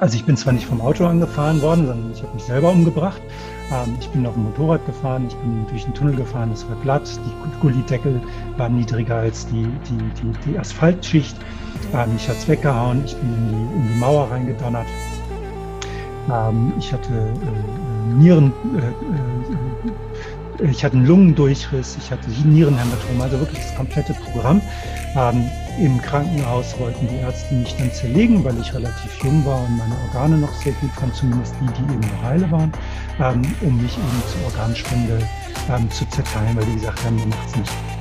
[0.00, 3.20] Also ich bin zwar nicht vom Auto angefahren worden, sondern ich habe mich selber umgebracht.
[3.70, 6.76] Ähm, ich bin auf dem Motorrad gefahren, ich bin durch den Tunnel gefahren, es war
[6.76, 8.18] glatt, die Gullideckel
[8.56, 11.36] waren niedriger als die, die, die, die Asphaltschicht.
[11.92, 14.86] Ähm, ich hatte es weggehauen, ich bin in die, in die Mauer reingedonnert.
[16.32, 19.92] Ähm, ich hatte äh, Nieren, äh, äh,
[20.62, 24.60] ich hatte einen Lungendurchriss, ich hatte Nierenhämatom, also wirklich das komplette Programm.
[25.16, 25.48] Ähm,
[25.78, 29.94] Im Krankenhaus wollten die Ärzte mich dann zerlegen, weil ich relativ jung war und meine
[30.08, 32.72] Organe noch sehr gut waren, zumindest die, die eben noch heile waren,
[33.18, 35.18] ähm, um mich eben zur Organspende
[35.70, 37.99] ähm, zu zerteilen, weil die gesagt haben, mir macht's nicht.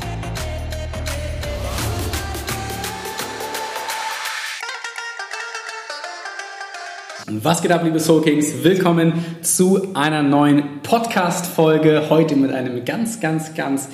[7.41, 8.63] Was geht ab, liebe Soul Kings?
[8.63, 12.09] Willkommen zu einer neuen Podcast-Folge.
[12.09, 13.88] Heute mit einem ganz, ganz, ganz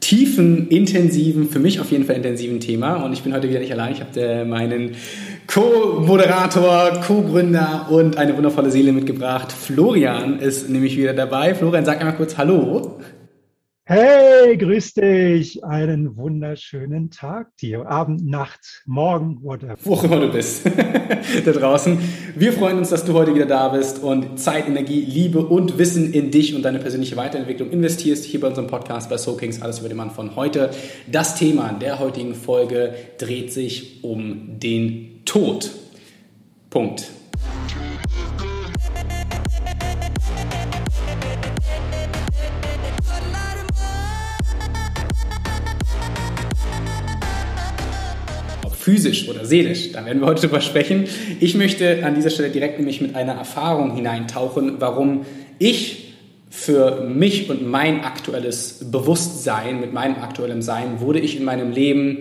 [0.00, 3.04] tiefen, intensiven, für mich auf jeden Fall intensiven Thema.
[3.04, 3.92] Und ich bin heute wieder nicht allein.
[3.92, 4.92] Ich habe meinen
[5.46, 9.52] Co-Moderator, Co-Gründer und eine wundervolle Seele mitgebracht.
[9.52, 11.54] Florian ist nämlich wieder dabei.
[11.54, 12.98] Florian, sag einmal kurz Hallo.
[13.92, 15.64] Hey, grüß dich.
[15.64, 17.88] Einen wunderschönen Tag dir.
[17.88, 19.78] Abend, Nacht, Morgen, whatever.
[19.82, 20.64] Wo auch immer du bist
[21.44, 21.98] da draußen.
[22.36, 26.12] Wir freuen uns, dass du heute wieder da bist und Zeit, Energie, Liebe und Wissen
[26.12, 28.24] in dich und deine persönliche Weiterentwicklung investierst.
[28.24, 30.70] Hier bei unserem Podcast bei Soul Kings, alles über den Mann von heute.
[31.10, 35.68] Das Thema der heutigen Folge dreht sich um den Tod.
[36.70, 37.10] Punkt.
[48.80, 49.92] Physisch oder seelisch.
[49.92, 51.04] Da werden wir heute drüber sprechen.
[51.38, 55.26] Ich möchte an dieser Stelle direkt nämlich mit einer Erfahrung hineintauchen, warum
[55.58, 56.14] ich
[56.48, 62.18] für mich und mein aktuelles Bewusstsein, mit meinem aktuellen Sein, wurde ich in meinem Leben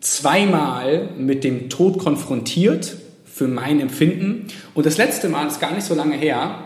[0.00, 4.46] zweimal mit dem Tod konfrontiert für mein Empfinden.
[4.74, 6.58] Und das letzte Mal ist gar nicht so lange her.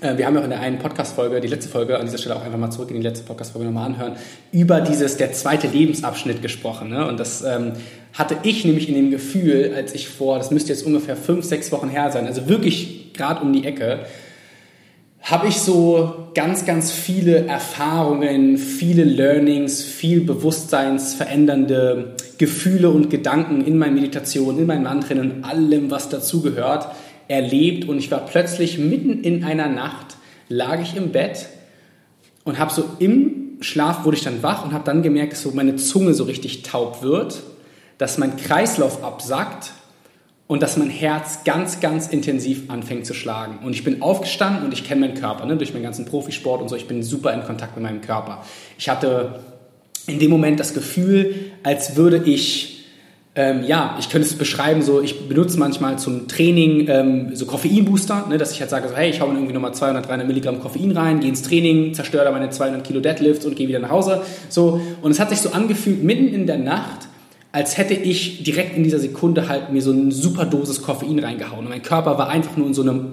[0.00, 2.36] Äh, wir haben ja auch in der einen Podcast-Folge, die letzte Folge, an dieser Stelle
[2.36, 4.16] auch einfach mal zurück in die letzte Podcast-Folge nochmal anhören,
[4.52, 6.90] über dieses, der zweite Lebensabschnitt gesprochen.
[6.90, 7.06] Ne?
[7.06, 7.72] Und das ähm,
[8.16, 11.70] hatte ich nämlich in dem Gefühl, als ich vor, das müsste jetzt ungefähr fünf, sechs
[11.70, 14.06] Wochen her sein, also wirklich gerade um die Ecke,
[15.20, 23.76] habe ich so ganz, ganz viele Erfahrungen, viele Learnings, viel bewusstseinsverändernde Gefühle und Gedanken in
[23.76, 26.88] meinen Meditationen, in meinen Mantren und allem, was dazugehört,
[27.26, 27.88] erlebt.
[27.88, 30.16] Und ich war plötzlich mitten in einer Nacht,
[30.48, 31.48] lag ich im Bett
[32.44, 35.50] und habe so im Schlaf wurde ich dann wach und habe dann gemerkt, dass so
[35.50, 37.42] meine Zunge so richtig taub wird
[37.98, 39.72] dass mein Kreislauf absackt
[40.46, 43.58] und dass mein Herz ganz, ganz intensiv anfängt zu schlagen.
[43.64, 46.68] Und ich bin aufgestanden und ich kenne meinen Körper, ne, durch meinen ganzen Profisport und
[46.68, 46.76] so.
[46.76, 48.44] Ich bin super in Kontakt mit meinem Körper.
[48.78, 49.40] Ich hatte
[50.06, 51.34] in dem Moment das Gefühl,
[51.64, 52.84] als würde ich,
[53.34, 58.26] ähm, ja, ich könnte es beschreiben, so, ich benutze manchmal zum Training ähm, so Koffeinbooster,
[58.28, 60.60] ne, dass ich halt sage, so, hey, ich hau mir irgendwie nochmal 200, 300 Milligramm
[60.60, 63.90] Koffein rein, gehe ins Training, zerstöre da meine 200 Kilo Deadlifts und gehe wieder nach
[63.90, 64.22] Hause.
[64.48, 64.80] So.
[65.02, 67.05] Und es hat sich so angefühlt, mitten in der Nacht,
[67.56, 71.60] als hätte ich direkt in dieser Sekunde halt mir so eine super Dosis Koffein reingehauen.
[71.60, 73.12] Und mein Körper war einfach nur in so einem,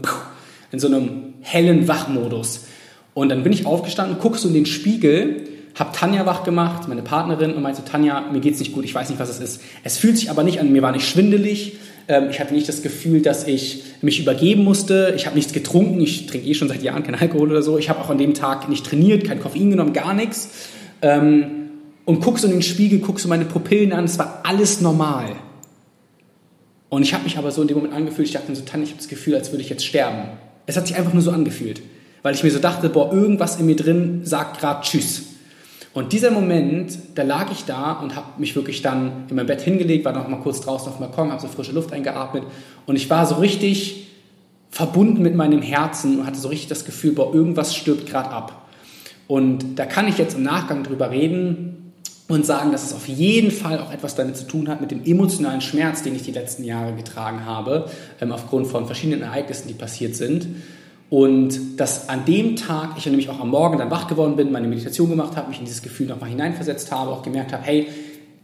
[0.74, 2.66] in so einem hellen Wachmodus.
[3.14, 5.44] Und dann bin ich aufgestanden, guckst so in den Spiegel,
[5.76, 9.08] hab Tanja wach gemacht, meine Partnerin, und meinte, Tanja, mir geht's nicht gut, ich weiß
[9.08, 9.62] nicht, was es ist.
[9.86, 11.78] Es fühlt sich aber nicht an, mir war nicht schwindelig,
[12.10, 16.02] ähm, ich hatte nicht das Gefühl, dass ich mich übergeben musste, ich habe nichts getrunken,
[16.02, 18.34] ich trinke eh schon seit Jahren keinen Alkohol oder so, ich habe auch an dem
[18.34, 20.50] Tag nicht trainiert, kein Koffein genommen, gar nichts.
[21.02, 21.63] Ähm,
[22.06, 25.36] und guckst in den Spiegel, guckst du meine Pupillen an, es war alles normal.
[26.90, 28.84] Und ich habe mich aber so in dem Moment angefühlt, ich dachte mir so, Tanja,
[28.84, 30.30] ich habe das Gefühl, als würde ich jetzt sterben.
[30.66, 31.82] Es hat sich einfach nur so angefühlt,
[32.22, 35.24] weil ich mir so dachte, boah, irgendwas in mir drin sagt gerade Tschüss.
[35.94, 39.62] Und dieser Moment, da lag ich da und habe mich wirklich dann in mein Bett
[39.62, 42.44] hingelegt, war noch mal kurz draußen auf dem Balkon, habe so frische Luft eingeatmet
[42.86, 44.08] und ich war so richtig
[44.72, 48.68] verbunden mit meinem Herzen und hatte so richtig das Gefühl, boah, irgendwas stirbt gerade ab.
[49.28, 51.83] Und da kann ich jetzt im Nachgang drüber reden,
[52.28, 55.04] und sagen, dass es auf jeden Fall auch etwas damit zu tun hat mit dem
[55.04, 57.90] emotionalen Schmerz, den ich die letzten Jahre getragen habe,
[58.22, 60.48] ähm, aufgrund von verschiedenen Ereignissen, die passiert sind.
[61.10, 64.68] Und dass an dem Tag, ich nämlich auch am Morgen dann wach geworden bin, meine
[64.68, 67.88] Meditation gemacht habe, mich in dieses Gefühl nochmal hineinversetzt habe, auch gemerkt habe, hey,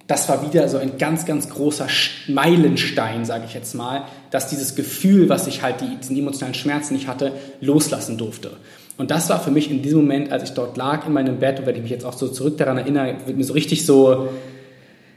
[0.06, 1.88] das war wieder so ein ganz, ganz großer
[2.28, 6.92] Meilenstein, sage ich jetzt mal, dass dieses Gefühl, was ich halt, die, diesen emotionalen Schmerz
[6.92, 7.32] nicht hatte,
[7.62, 8.52] loslassen durfte.
[9.00, 11.58] Und das war für mich in diesem Moment, als ich dort lag in meinem Bett
[11.58, 14.28] und wenn ich mich jetzt auch so zurück daran erinnere, wird mir so richtig so,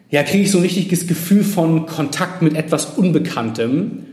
[0.09, 4.05] ja, kriege ich so ein richtiges Gefühl von Kontakt mit etwas Unbekanntem.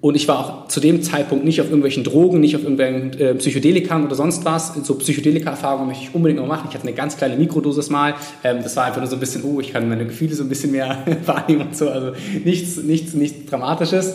[0.00, 3.34] Und ich war auch zu dem Zeitpunkt nicht auf irgendwelchen Drogen, nicht auf irgendwelchen äh,
[3.34, 4.72] Psychedelikern oder sonst was.
[4.72, 6.68] So Psychedelika-Erfahrungen möchte ich unbedingt noch machen.
[6.70, 8.14] Ich hatte eine ganz kleine Mikrodosis mal.
[8.42, 10.48] Ähm, das war einfach nur so ein bisschen, oh, ich kann meine Gefühle so ein
[10.48, 11.90] bisschen mehr wahrnehmen und so.
[11.90, 12.12] Also
[12.42, 14.14] nichts, nichts, nichts Dramatisches.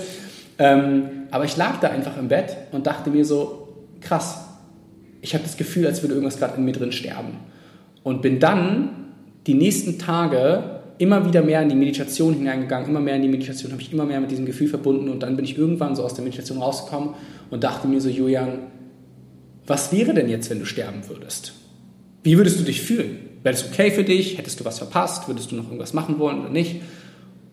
[0.57, 3.67] Ähm, aber ich lag da einfach im Bett und dachte mir so,
[4.01, 4.48] krass,
[5.21, 7.37] ich habe das Gefühl, als würde irgendwas gerade in mir drin sterben.
[8.03, 8.89] Und bin dann
[9.47, 13.71] die nächsten Tage immer wieder mehr in die Meditation hineingegangen, immer mehr in die Meditation,
[13.71, 16.13] habe ich immer mehr mit diesem Gefühl verbunden und dann bin ich irgendwann so aus
[16.13, 17.15] der Meditation rausgekommen
[17.49, 18.59] und dachte mir so, Julian,
[19.65, 21.53] was wäre denn jetzt, wenn du sterben würdest?
[22.23, 23.17] Wie würdest du dich fühlen?
[23.43, 24.37] Wäre das okay für dich?
[24.37, 25.27] Hättest du was verpasst?
[25.29, 26.81] Würdest du noch irgendwas machen wollen oder nicht?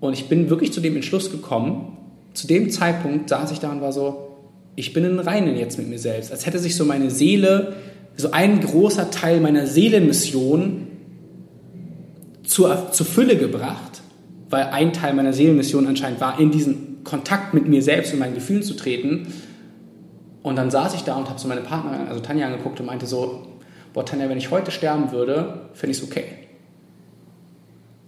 [0.01, 1.97] Und ich bin wirklich zu dem Entschluss gekommen,
[2.35, 4.36] zu dem Zeitpunkt saß ich da und war so,
[4.77, 6.31] ich bin in Reinen jetzt mit mir selbst.
[6.31, 7.73] Als hätte sich so meine Seele,
[8.17, 10.87] so ein großer Teil meiner Seelenmission
[12.45, 14.03] zur, zur Fülle gebracht,
[14.51, 18.35] weil ein Teil meiner Seelenmission anscheinend war, in diesen Kontakt mit mir selbst und meinen
[18.35, 19.33] Gefühlen zu treten.
[20.43, 23.07] Und dann saß ich da und habe so meine Partnerin, also Tanja, angeguckt und meinte
[23.07, 23.47] so,
[23.95, 26.25] boah Tanja, wenn ich heute sterben würde, fände ich es okay.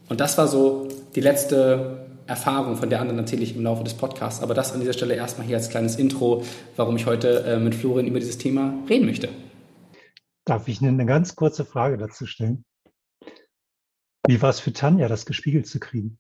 [0.09, 1.98] Und das war so die letzte
[2.29, 4.43] Erfahrung, von der anderen erzähle ich im Laufe des Podcasts.
[4.43, 6.45] Aber das an dieser Stelle erstmal hier als kleines Intro,
[6.77, 9.31] warum ich heute äh, mit Florian über dieses Thema reden möchte.
[10.45, 12.65] Darf ich eine ganz kurze Frage dazu stellen?
[14.27, 16.19] Wie war es für Tanja, das gespiegelt zu kriegen?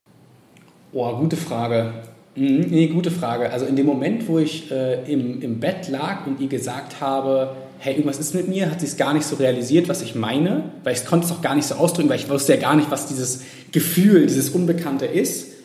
[0.92, 1.92] Oh, gute Frage.
[2.34, 3.50] Mhm, nee, gute Frage.
[3.50, 7.54] Also in dem Moment, wo ich äh, im, im Bett lag und ihr gesagt habe,
[7.78, 10.72] hey, irgendwas ist mit mir, hat sie es gar nicht so realisiert, was ich meine,
[10.84, 12.90] weil ich konnte es auch gar nicht so ausdrücken, weil ich wusste ja gar nicht,
[12.90, 15.57] was dieses Gefühl, dieses Unbekannte ist.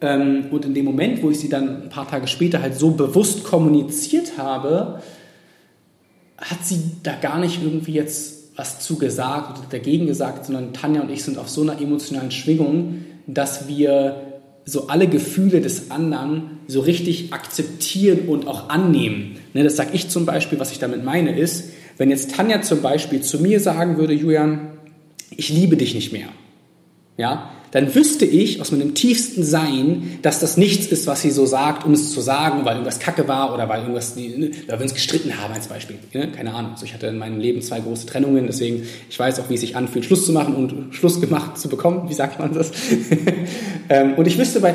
[0.00, 2.92] Ähm, und in dem Moment, wo ich sie dann ein paar Tage später halt so
[2.92, 5.02] bewusst kommuniziert habe,
[6.36, 11.00] hat sie da gar nicht irgendwie jetzt was zu gesagt oder dagegen gesagt, sondern Tanja
[11.00, 16.58] und ich sind auf so einer emotionalen Schwingung, dass wir so alle Gefühle des anderen
[16.66, 19.36] so richtig akzeptieren und auch annehmen.
[19.54, 22.82] Ne, das sage ich zum Beispiel, was ich damit meine, ist, wenn jetzt Tanja zum
[22.82, 24.72] Beispiel zu mir sagen würde, Julian,
[25.30, 26.28] ich liebe dich nicht mehr,
[27.16, 31.46] ja, dann wüsste ich aus meinem tiefsten Sein, dass das nichts ist, was sie so
[31.46, 34.82] sagt, um es zu sagen, weil irgendwas kacke war oder weil irgendwas, ne, weil wir
[34.82, 35.96] uns gestritten haben als Beispiel.
[36.12, 36.32] Ne?
[36.32, 36.72] Keine Ahnung.
[36.72, 39.60] Also ich hatte in meinem Leben zwei große Trennungen, deswegen ich weiß auch, wie es
[39.60, 42.08] sich anfühlt, Schluss zu machen und Schluss gemacht zu bekommen.
[42.08, 42.70] Wie sagt man das?
[43.90, 44.74] Ähm, und ich wüsste bei,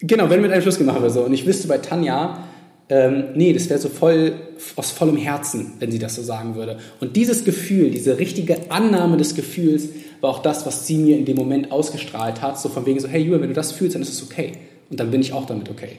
[0.00, 2.49] genau, wenn mit einem Schluss gemacht wird so, und ich wüsste bei Tanja,
[2.90, 4.34] ähm, nee, das wäre so voll
[4.76, 6.78] aus vollem Herzen, wenn sie das so sagen würde.
[7.00, 9.88] Und dieses Gefühl, diese richtige Annahme des Gefühls,
[10.20, 12.60] war auch das, was sie mir in dem Moment ausgestrahlt hat.
[12.60, 14.52] So von wegen so, hey Julian, wenn du das fühlst, dann ist es okay.
[14.90, 15.98] Und dann bin ich auch damit okay.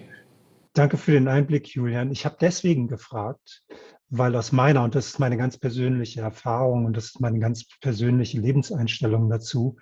[0.74, 2.12] Danke für den Einblick, Julian.
[2.12, 3.64] Ich habe deswegen gefragt,
[4.10, 7.66] weil aus meiner, und das ist meine ganz persönliche Erfahrung und das ist meine ganz
[7.80, 9.78] persönliche Lebenseinstellung dazu,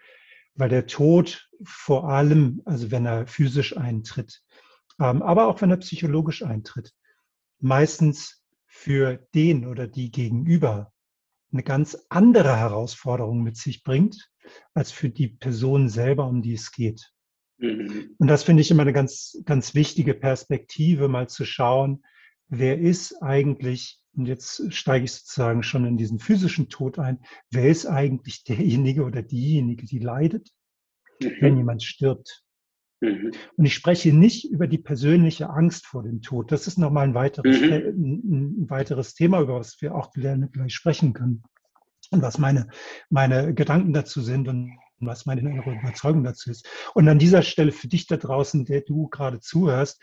[0.55, 4.41] weil der Tod vor allem, also wenn er physisch eintritt,
[4.99, 6.93] ähm, aber auch wenn er psychologisch eintritt,
[7.59, 10.93] meistens für den oder die Gegenüber
[11.51, 14.29] eine ganz andere Herausforderung mit sich bringt,
[14.73, 17.11] als für die Person selber, um die es geht.
[17.57, 18.15] Mhm.
[18.17, 22.03] Und das finde ich immer eine ganz, ganz wichtige Perspektive, mal zu schauen,
[22.47, 27.19] wer ist eigentlich, und jetzt steige ich sozusagen schon in diesen physischen Tod ein,
[27.51, 30.49] wer ist eigentlich derjenige oder diejenige, die leidet,
[31.21, 31.31] mhm.
[31.39, 32.43] wenn jemand stirbt?
[33.01, 33.31] Mhm.
[33.55, 36.51] Und ich spreche nicht über die persönliche Angst vor dem Tod.
[36.51, 37.73] Das ist nochmal ein weiteres, mhm.
[37.73, 38.21] ein,
[38.63, 41.43] ein weiteres Thema, über was wir auch gleich sprechen können.
[42.11, 42.67] Und was meine,
[43.09, 46.67] meine Gedanken dazu sind und was meine innere Überzeugung dazu ist.
[46.93, 50.01] Und an dieser Stelle für dich da draußen, der du gerade zuhörst,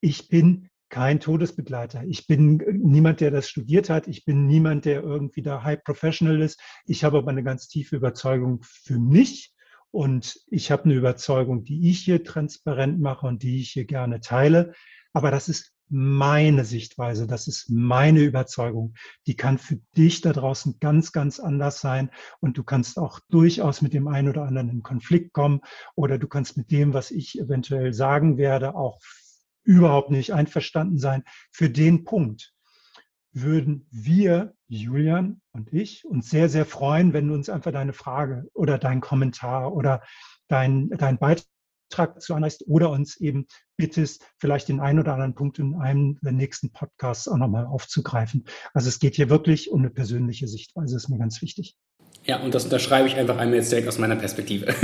[0.00, 2.04] ich bin kein Todesbegleiter.
[2.04, 4.06] Ich bin niemand, der das studiert hat.
[4.06, 6.60] Ich bin niemand, der irgendwie da High Professional ist.
[6.86, 9.53] Ich habe aber eine ganz tiefe Überzeugung für mich
[9.94, 14.20] und ich habe eine Überzeugung, die ich hier transparent mache und die ich hier gerne
[14.20, 14.72] teile.
[15.12, 18.94] Aber das ist meine Sichtweise, das ist meine Überzeugung.
[19.28, 22.10] Die kann für dich da draußen ganz, ganz anders sein.
[22.40, 25.60] Und du kannst auch durchaus mit dem einen oder anderen in Konflikt kommen
[25.94, 28.98] oder du kannst mit dem, was ich eventuell sagen werde, auch
[29.62, 31.22] überhaupt nicht einverstanden sein.
[31.52, 32.53] Für den Punkt
[33.34, 38.48] würden wir, Julian und ich, uns sehr, sehr freuen, wenn du uns einfach deine Frage
[38.54, 40.02] oder dein Kommentar oder
[40.48, 45.58] dein, dein Beitrag zu anreichst oder uns eben bittest, vielleicht den einen oder anderen Punkt
[45.58, 48.44] in einem der nächsten Podcasts auch nochmal aufzugreifen.
[48.72, 51.76] Also es geht hier wirklich um eine persönliche Sichtweise, ist mir ganz wichtig.
[52.24, 54.66] Ja, und das unterschreibe ich einfach einmal jetzt direkt aus meiner Perspektive.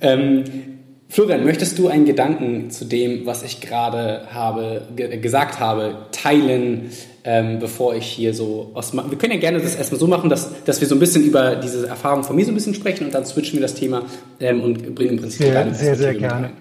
[0.00, 0.69] ähm,
[1.10, 6.92] Florian, möchtest du einen Gedanken zu dem, was ich gerade habe, ge gesagt habe, teilen,
[7.24, 8.94] ähm, bevor ich hier so aus.
[8.94, 11.56] Wir können ja gerne das erstmal so machen, dass, dass wir so ein bisschen über
[11.56, 14.04] diese Erfahrung von mir so ein bisschen sprechen und dann switchen wir das Thema
[14.38, 16.52] ähm, und bringen im Prinzip sehr, sehr, sehr gerne.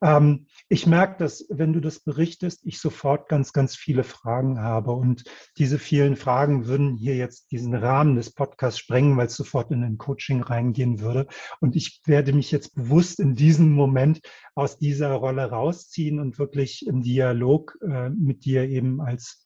[0.00, 4.92] Ähm, ich merke, dass wenn du das berichtest, ich sofort ganz, ganz viele Fragen habe.
[4.92, 5.24] Und
[5.56, 9.82] diese vielen Fragen würden hier jetzt diesen Rahmen des Podcasts sprengen, weil es sofort in
[9.82, 11.26] ein Coaching reingehen würde.
[11.60, 14.20] Und ich werde mich jetzt bewusst in diesem Moment
[14.54, 19.44] aus dieser Rolle rausziehen und wirklich im Dialog äh, mit dir eben als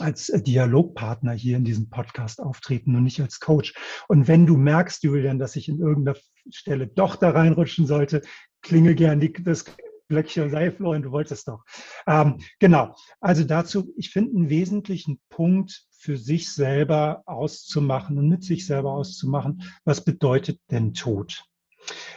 [0.00, 3.74] als Dialogpartner hier in diesem Podcast auftreten und nicht als Coach.
[4.08, 6.18] Und wenn du merkst, Julian, dass ich in irgendeiner
[6.50, 8.22] Stelle doch da reinrutschen sollte,
[8.60, 9.64] klinge gern die, das
[10.14, 11.64] Glöckchen, sei Florian, du wolltest doch.
[12.06, 18.44] Ähm, genau, also dazu, ich finde einen wesentlichen Punkt für sich selber auszumachen und mit
[18.44, 21.44] sich selber auszumachen, was bedeutet denn Tod?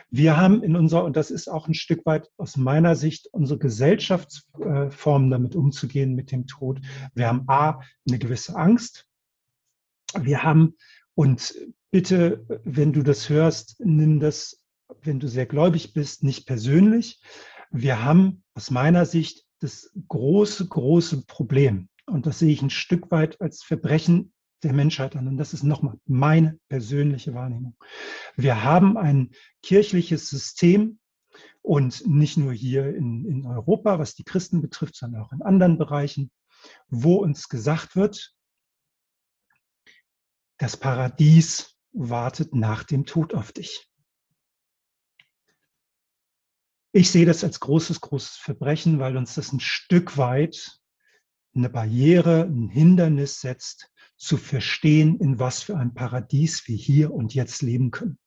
[0.10, 3.60] Wir haben in unserer, und das ist auch ein Stück weit aus meiner Sicht, unsere
[3.60, 6.80] Gesellschaftsform damit umzugehen mit dem Tod.
[7.16, 9.08] Wir haben A, eine gewisse Angst.
[10.18, 10.76] Wir haben,
[11.16, 11.56] und
[11.92, 14.62] bitte, wenn du das hörst, nimm das,
[15.02, 17.22] wenn du sehr gläubig bist, nicht persönlich.
[17.72, 21.90] Wir haben aus meiner Sicht das große, große Problem.
[22.06, 24.34] Und das sehe ich ein Stück weit als Verbrechen
[24.64, 25.28] der Menschheit an.
[25.28, 27.76] Und das ist nochmal meine persönliche Wahrnehmung.
[28.36, 29.32] Wir haben ein
[29.62, 31.00] kirchliches System
[31.62, 35.78] und nicht nur hier in, in Europa, was die Christen betrifft, sondern auch in anderen
[35.78, 36.32] Bereichen,
[36.88, 38.34] wo uns gesagt wird,
[40.58, 43.90] das Paradies wartet nach dem Tod auf dich.
[46.98, 50.80] Ich sehe das als großes, großes Verbrechen, weil uns das ein Stück weit
[51.54, 57.36] eine Barriere, ein Hindernis setzt, zu verstehen, in was für ein Paradies wir hier und
[57.36, 58.18] jetzt leben können.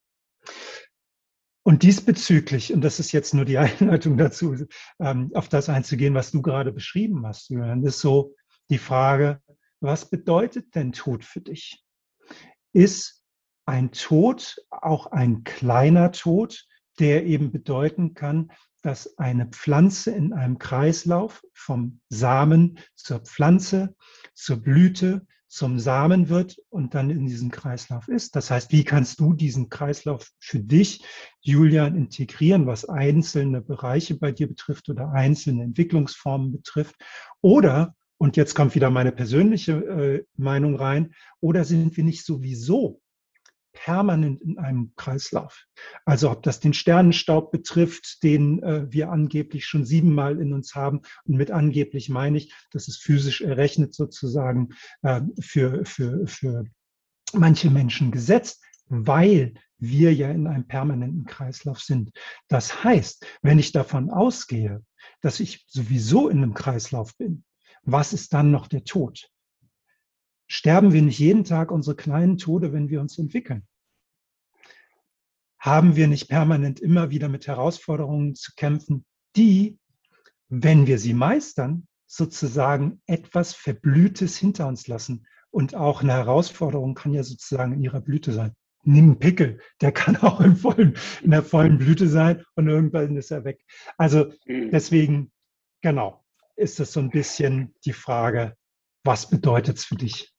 [1.65, 4.55] Und diesbezüglich, und das ist jetzt nur die Einleitung dazu,
[5.01, 8.37] ähm, auf das einzugehen, was du gerade beschrieben hast, Julian, ist so
[8.69, 9.43] die Frage,
[9.81, 11.85] was bedeutet denn Tod für dich?
[12.73, 13.25] Ist
[13.67, 16.69] ein Tod auch ein kleiner Tod,
[16.99, 18.51] der eben bedeuten kann,
[18.83, 23.95] dass eine Pflanze in einem Kreislauf vom Samen zur Pflanze,
[24.35, 28.37] zur Blüte, zum Samen wird und dann in diesem Kreislauf ist.
[28.37, 31.05] Das heißt, wie kannst du diesen Kreislauf für dich,
[31.41, 36.95] Julian, integrieren, was einzelne Bereiche bei dir betrifft oder einzelne Entwicklungsformen betrifft?
[37.41, 43.01] Oder, und jetzt kommt wieder meine persönliche äh, Meinung rein, oder sind wir nicht sowieso
[43.73, 45.65] permanent in einem Kreislauf.
[46.05, 51.03] Also ob das den Sternenstaub betrifft, den äh, wir angeblich schon siebenmal in uns haben.
[51.25, 54.71] Und mit angeblich meine ich, das ist physisch errechnet sozusagen
[55.03, 56.65] äh, für, für, für
[57.33, 62.11] manche Menschen gesetzt, weil wir ja in einem permanenten Kreislauf sind.
[62.49, 64.85] Das heißt, wenn ich davon ausgehe,
[65.23, 67.45] dass ich sowieso in einem Kreislauf bin,
[67.83, 69.31] was ist dann noch der Tod?
[70.53, 73.69] Sterben wir nicht jeden Tag unsere kleinen Tode, wenn wir uns entwickeln?
[75.61, 79.05] Haben wir nicht permanent immer wieder mit Herausforderungen zu kämpfen,
[79.37, 79.79] die,
[80.49, 85.25] wenn wir sie meistern, sozusagen etwas Verblühtes hinter uns lassen?
[85.51, 88.53] Und auch eine Herausforderung kann ja sozusagen in ihrer Blüte sein.
[88.83, 93.17] Nimm einen Pickel, der kann auch in, vollen, in der vollen Blüte sein und irgendwann
[93.17, 93.65] ist er weg.
[93.99, 94.73] Also mhm.
[94.73, 95.31] deswegen,
[95.81, 96.25] genau,
[96.57, 98.57] ist das so ein bisschen die Frage,
[99.05, 100.35] was bedeutet es für dich?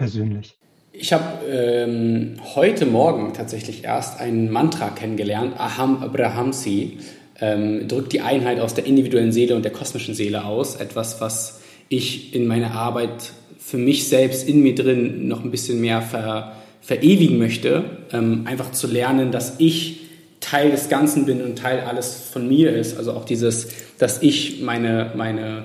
[0.00, 0.56] Persönlich?
[0.92, 6.98] Ich habe ähm, heute Morgen tatsächlich erst ein Mantra kennengelernt, Aham Abrahamsi,
[7.40, 10.76] ähm, drückt die Einheit aus der individuellen Seele und der kosmischen Seele aus.
[10.76, 15.80] Etwas, was ich in meiner Arbeit für mich selbst in mir drin noch ein bisschen
[15.80, 17.84] mehr ver, verewigen möchte.
[18.12, 20.00] Ähm, einfach zu lernen, dass ich
[20.40, 22.96] Teil des Ganzen bin und Teil alles von mir ist.
[22.96, 25.64] Also auch dieses, dass ich meine, meine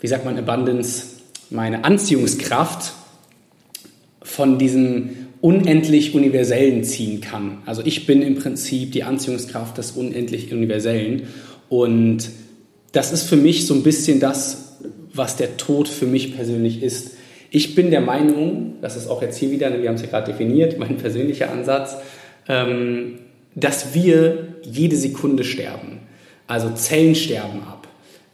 [0.00, 1.06] wie sagt man, Abundance,
[1.50, 2.92] meine Anziehungskraft
[4.32, 5.10] von diesem
[5.42, 7.58] unendlich Universellen ziehen kann.
[7.66, 11.24] Also ich bin im Prinzip die Anziehungskraft des unendlich Universellen
[11.68, 12.30] und
[12.92, 14.78] das ist für mich so ein bisschen das,
[15.12, 17.12] was der Tod für mich persönlich ist.
[17.50, 20.32] Ich bin der Meinung, das ist auch jetzt hier wieder, wir haben es ja gerade
[20.32, 21.96] definiert, mein persönlicher Ansatz,
[22.48, 23.18] ähm,
[23.54, 26.00] dass wir jede Sekunde sterben.
[26.46, 27.86] Also Zellen sterben ab.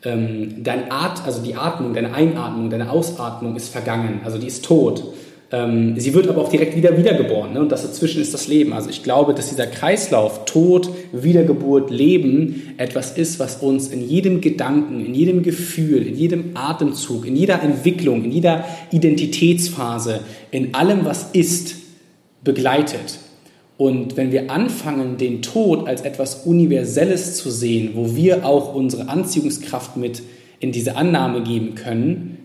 [0.04, 4.64] Ähm, dein At also die Atmung, deine Einatmung, deine Ausatmung ist vergangen, also die ist
[4.64, 5.02] tot.
[5.50, 7.60] Ähm, sie wird aber auch direkt wieder wiedergeboren ne?
[7.60, 8.74] und das dazwischen ist das Leben.
[8.74, 14.42] Also ich glaube, dass dieser Kreislauf Tod, Wiedergeburt, Leben etwas ist, was uns in jedem
[14.42, 21.06] Gedanken, in jedem Gefühl, in jedem Atemzug, in jeder Entwicklung, in jeder Identitätsphase, in allem,
[21.06, 21.76] was ist,
[22.44, 23.18] begleitet.
[23.78, 29.08] Und wenn wir anfangen, den Tod als etwas Universelles zu sehen, wo wir auch unsere
[29.08, 30.22] Anziehungskraft mit
[30.60, 32.37] in diese Annahme geben können,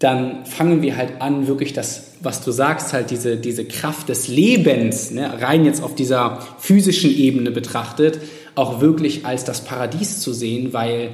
[0.00, 4.28] dann fangen wir halt an, wirklich das, was du sagst, halt diese, diese Kraft des
[4.28, 8.18] Lebens, ne, rein jetzt auf dieser physischen Ebene betrachtet,
[8.54, 11.10] auch wirklich als das Paradies zu sehen, weil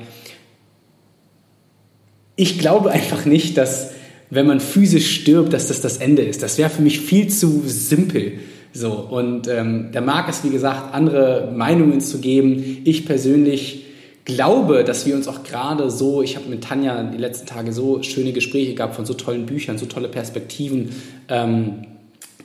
[2.36, 3.90] ich glaube einfach nicht, dass
[4.30, 6.42] wenn man physisch stirbt, dass das das Ende ist.
[6.42, 8.34] Das wäre für mich viel zu simpel.
[8.72, 12.82] So, und ähm, da mag es, wie gesagt, andere Meinungen zu geben.
[12.84, 13.85] Ich persönlich
[14.26, 18.02] glaube, dass wir uns auch gerade so, ich habe mit Tanja die letzten Tage so
[18.02, 20.90] schöne Gespräche gehabt von so tollen Büchern, so tolle Perspektiven,
[21.28, 21.86] ähm,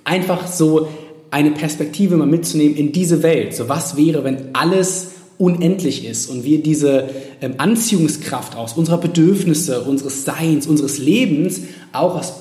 [0.05, 0.87] einfach so
[1.31, 3.55] eine Perspektive mal mitzunehmen in diese Welt.
[3.55, 7.09] So was wäre, wenn alles unendlich ist und wir diese
[7.41, 11.61] ähm, Anziehungskraft aus unserer Bedürfnisse, unseres Seins, unseres Lebens
[11.93, 12.33] auch aus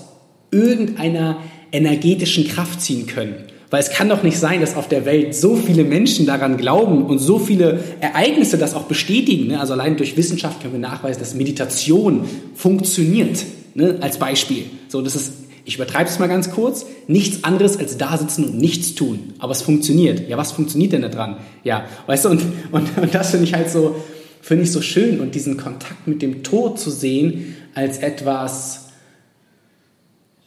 [0.51, 1.39] irgendeiner
[1.73, 3.47] energetischen Kraft ziehen können.
[3.71, 7.07] Weil es kann doch nicht sein, dass auf der Welt so viele Menschen daran glauben
[7.07, 9.47] und so viele Ereignisse das auch bestätigen.
[9.47, 9.61] Ne?
[9.61, 12.25] Also allein durch Wissenschaft können wir nachweisen, dass Meditation
[12.55, 13.45] funktioniert.
[13.75, 13.99] Ne?
[14.01, 14.65] Als Beispiel.
[14.89, 15.33] So, das ist,
[15.65, 19.35] ich übertreibe es mal ganz kurz, nichts anderes als da sitzen und nichts tun.
[19.39, 20.29] Aber es funktioniert.
[20.29, 21.37] Ja, was funktioniert denn da dran?
[21.63, 23.95] Ja, weißt du, und, und, und das finde ich halt so,
[24.43, 28.89] finde ich so schön und diesen Kontakt mit dem Tod zu sehen als etwas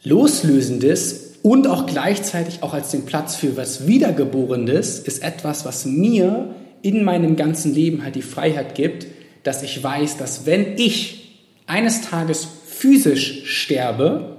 [0.02, 6.54] Loslösendes und auch gleichzeitig auch als den Platz für was Wiedergeborenes ist etwas, was mir
[6.80, 9.06] in meinem ganzen Leben halt die Freiheit gibt,
[9.42, 14.38] dass ich weiß, dass wenn ich eines Tages physisch sterbe,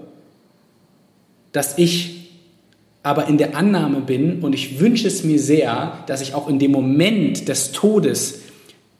[1.51, 2.31] dass ich
[3.03, 6.57] aber in der Annahme bin und ich wünsche es mir sehr, dass ich auch in
[6.57, 8.39] dem Moment des Todes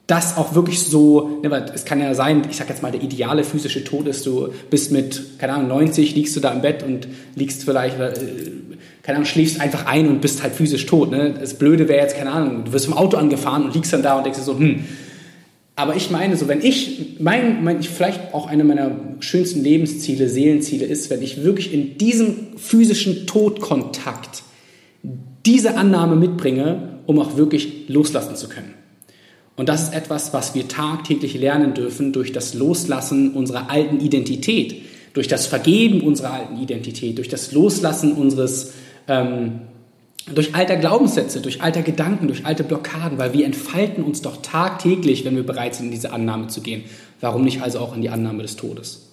[0.06, 3.02] das auch wirklich so, ne, weil es kann ja sein, ich sag jetzt mal, der
[3.02, 6.84] ideale physische Tod ist, du bist mit, keine Ahnung, 90, liegst du da im Bett
[6.84, 8.12] und liegst vielleicht, äh,
[9.02, 11.10] keine Ahnung, schläfst einfach ein und bist halt physisch tot.
[11.10, 11.34] Ne?
[11.38, 14.16] Das Blöde wäre jetzt, keine Ahnung, du wirst vom Auto angefahren und liegst dann da
[14.16, 14.84] und denkst dir so, hm.
[15.78, 20.86] Aber ich meine, so wenn ich, mein, mein, vielleicht auch eine meiner schönsten Lebensziele, Seelenziele
[20.86, 24.42] ist, wenn ich wirklich in diesem physischen Todkontakt
[25.44, 28.75] diese Annahme mitbringe, um auch wirklich loslassen zu können.
[29.56, 34.82] Und das ist etwas, was wir tagtäglich lernen dürfen durch das Loslassen unserer alten Identität,
[35.14, 38.74] durch das Vergeben unserer alten Identität, durch das Loslassen unseres,
[39.08, 39.60] ähm,
[40.32, 45.24] durch alter Glaubenssätze, durch alter Gedanken, durch alte Blockaden, weil wir entfalten uns doch tagtäglich,
[45.24, 46.84] wenn wir bereit sind, in diese Annahme zu gehen.
[47.22, 49.05] Warum nicht also auch in die Annahme des Todes?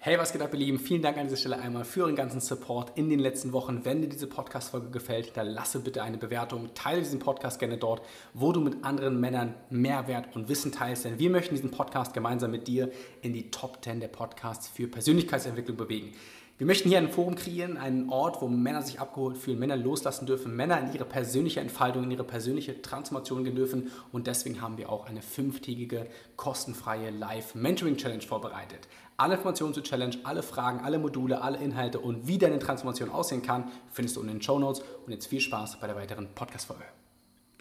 [0.00, 0.78] Hey, was geht ab, ihr Lieben?
[0.78, 3.84] Vielen Dank an dieser Stelle einmal für euren ganzen Support in den letzten Wochen.
[3.84, 6.72] Wenn dir diese Podcast-Folge gefällt, dann lasse bitte eine Bewertung.
[6.72, 11.04] Teile diesen Podcast gerne dort, wo du mit anderen Männern Mehrwert und Wissen teilst.
[11.04, 14.86] Denn wir möchten diesen Podcast gemeinsam mit dir in die Top 10 der Podcasts für
[14.86, 16.12] Persönlichkeitsentwicklung bewegen.
[16.58, 20.26] Wir möchten hier ein Forum kreieren, einen Ort, wo Männer sich abgeholt fühlen, Männer loslassen
[20.26, 23.92] dürfen, Männer in ihre persönliche Entfaltung, in ihre persönliche Transformation gehen dürfen.
[24.10, 28.88] Und deswegen haben wir auch eine fünftägige kostenfreie Live-Mentoring-Challenge vorbereitet.
[29.16, 33.42] Alle Informationen zur Challenge, alle Fragen, alle Module, alle Inhalte und wie deine Transformation aussehen
[33.42, 34.82] kann, findest du in den Show Notes.
[35.06, 36.82] Und jetzt viel Spaß bei der weiteren Podcast-Folge.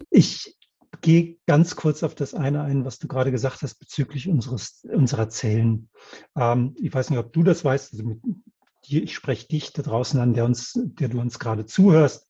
[0.10, 0.58] Ich
[1.02, 5.30] gehe ganz kurz auf das eine ein, was du gerade gesagt hast bezüglich unseres, unserer
[5.30, 5.90] Zellen.
[6.36, 7.94] Ähm, ich weiß nicht, ob du das weißt.
[7.94, 8.20] Also mit,
[8.90, 12.28] ich spreche dich da draußen an, der, uns, der du uns gerade zuhörst.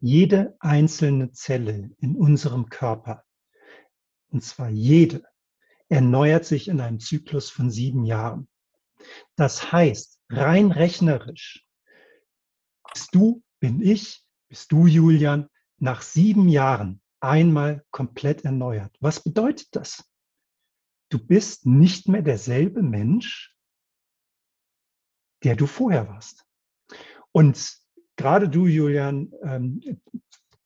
[0.00, 3.24] Jede einzelne Zelle in unserem Körper,
[4.28, 5.24] und zwar jede,
[5.88, 8.48] erneuert sich in einem Zyklus von sieben Jahren.
[9.36, 11.66] Das heißt, rein rechnerisch,
[12.92, 18.96] bist du, bin ich, bist du, Julian, nach sieben Jahren einmal komplett erneuert.
[19.00, 20.04] Was bedeutet das?
[21.10, 23.51] Du bist nicht mehr derselbe Mensch,
[25.44, 26.44] der du vorher warst.
[27.32, 27.78] Und
[28.16, 30.00] gerade du, Julian, ähm,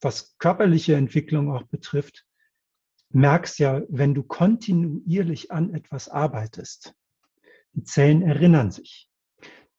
[0.00, 2.26] was körperliche Entwicklung auch betrifft,
[3.10, 6.94] merkst ja, wenn du kontinuierlich an etwas arbeitest,
[7.72, 9.10] die Zellen erinnern sich,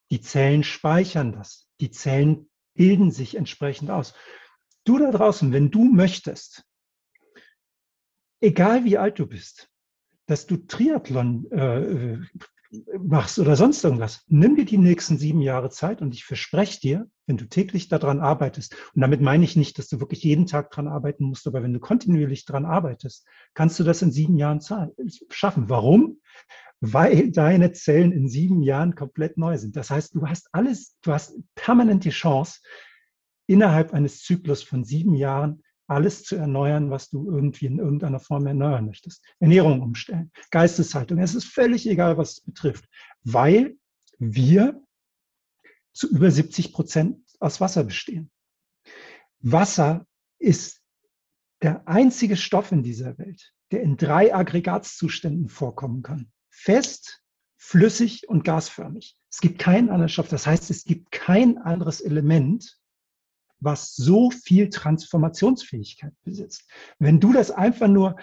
[0.10, 4.14] die Zellen speichern das, die Zellen bilden sich entsprechend aus.
[4.86, 6.64] Du da draußen, wenn du möchtest,
[8.40, 9.70] egal wie alt du bist,
[10.28, 12.20] dass du Triathlon äh,
[13.00, 14.24] machst oder sonst irgendwas.
[14.28, 18.20] Nimm dir die nächsten sieben Jahre Zeit und ich verspreche dir, wenn du täglich daran
[18.20, 21.64] arbeitest, und damit meine ich nicht, dass du wirklich jeden Tag daran arbeiten musst, aber
[21.64, 24.62] wenn du kontinuierlich daran arbeitest, kannst du das in sieben Jahren
[25.30, 25.70] schaffen.
[25.70, 26.20] Warum?
[26.80, 29.76] Weil deine Zellen in sieben Jahren komplett neu sind.
[29.76, 32.60] Das heißt, du hast alles, du hast permanent die Chance,
[33.48, 38.46] innerhalb eines Zyklus von sieben Jahren alles zu erneuern, was du irgendwie in irgendeiner Form
[38.46, 39.24] erneuern möchtest.
[39.40, 41.18] Ernährung umstellen, Geisteshaltung.
[41.20, 42.88] Es ist völlig egal, was es betrifft,
[43.24, 43.78] weil
[44.20, 44.82] wir
[45.94, 48.30] zu über 70 Prozent aus Wasser bestehen.
[49.40, 50.06] Wasser
[50.40, 50.82] ist
[51.62, 56.32] der einzige Stoff in dieser Welt, der in drei Aggregatzuständen vorkommen kann.
[56.50, 57.24] Fest,
[57.58, 59.18] flüssig und gasförmig.
[59.32, 60.28] Es gibt keinen anderen Stoff.
[60.28, 62.80] Das heißt, es gibt kein anderes Element,
[63.60, 66.70] was so viel Transformationsfähigkeit besitzt.
[67.00, 68.16] Wenn du das einfach nur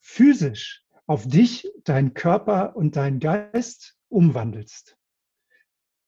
[0.00, 4.96] physisch auf dich, deinen Körper und deinen Geist umwandelst,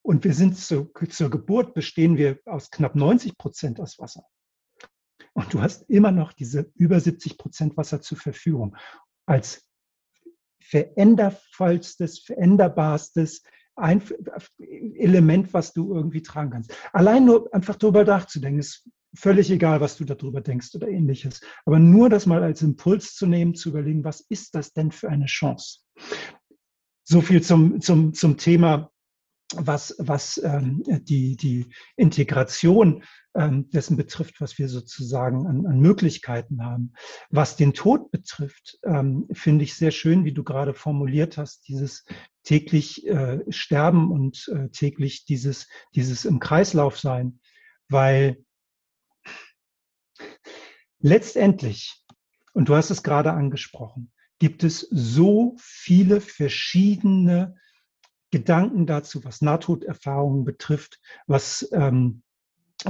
[0.07, 4.25] und wir sind zu, zur Geburt bestehen wir aus knapp 90 Prozent aus Wasser.
[5.33, 8.77] Und du hast immer noch diese über 70 Prozent Wasser zur Verfügung
[9.27, 9.69] als
[10.61, 13.43] verändervollstes, veränderbarstes
[13.77, 16.75] Element, was du irgendwie tragen kannst.
[16.93, 21.41] Allein nur einfach darüber nachzudenken, ist völlig egal, was du darüber denkst oder ähnliches.
[21.65, 25.09] Aber nur das mal als Impuls zu nehmen, zu überlegen, was ist das denn für
[25.09, 25.81] eine Chance?
[27.05, 28.91] So viel zum, zum, zum Thema
[29.55, 33.05] was, was ähm, die, die Integration
[33.35, 36.95] ähm, dessen betrifft, was wir sozusagen an, an Möglichkeiten haben.
[37.31, 42.05] Was den Tod betrifft, ähm, finde ich sehr schön, wie du gerade formuliert hast, dieses
[42.43, 47.41] täglich äh, Sterben und äh, täglich dieses, dieses im Kreislauf sein,
[47.89, 48.45] weil
[50.99, 52.03] letztendlich,
[52.53, 57.57] und du hast es gerade angesprochen, gibt es so viele verschiedene
[58.37, 62.23] Gedanken dazu, was Nahtoderfahrungen betrifft, was ähm,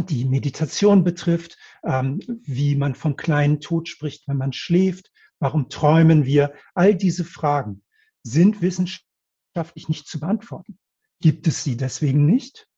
[0.09, 6.25] die Meditation betrifft, ähm, wie man vom kleinen Tod spricht, wenn man schläft, warum träumen
[6.25, 6.53] wir.
[6.75, 7.85] All diese Fragen
[8.25, 10.81] sind wissenschaftlich nicht zu beantworten.
[11.21, 12.69] Gibt es sie deswegen nicht?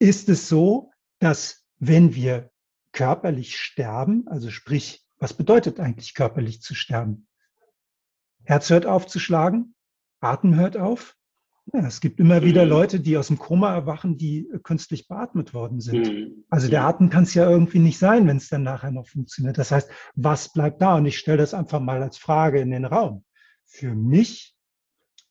[0.00, 2.50] Ist es so, dass wenn wir
[2.90, 7.28] körperlich sterben, also sprich, was bedeutet eigentlich körperlich zu sterben?
[8.42, 9.73] Herz hört auf zu schlagen,
[10.24, 11.16] Atem hört auf.
[11.72, 12.70] Ja, es gibt immer wieder mhm.
[12.70, 16.08] Leute, die aus dem Koma erwachen, die äh, künstlich beatmet worden sind.
[16.08, 16.44] Mhm.
[16.50, 19.56] Also der Atem kann es ja irgendwie nicht sein, wenn es dann nachher noch funktioniert.
[19.56, 20.96] Das heißt, was bleibt da?
[20.96, 23.24] Und ich stelle das einfach mal als Frage in den Raum.
[23.64, 24.54] Für mich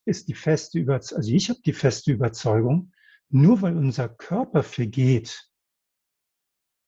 [0.05, 2.91] ist die feste Überzeugung, also ich habe die feste Überzeugung,
[3.29, 5.49] nur weil unser Körper vergeht,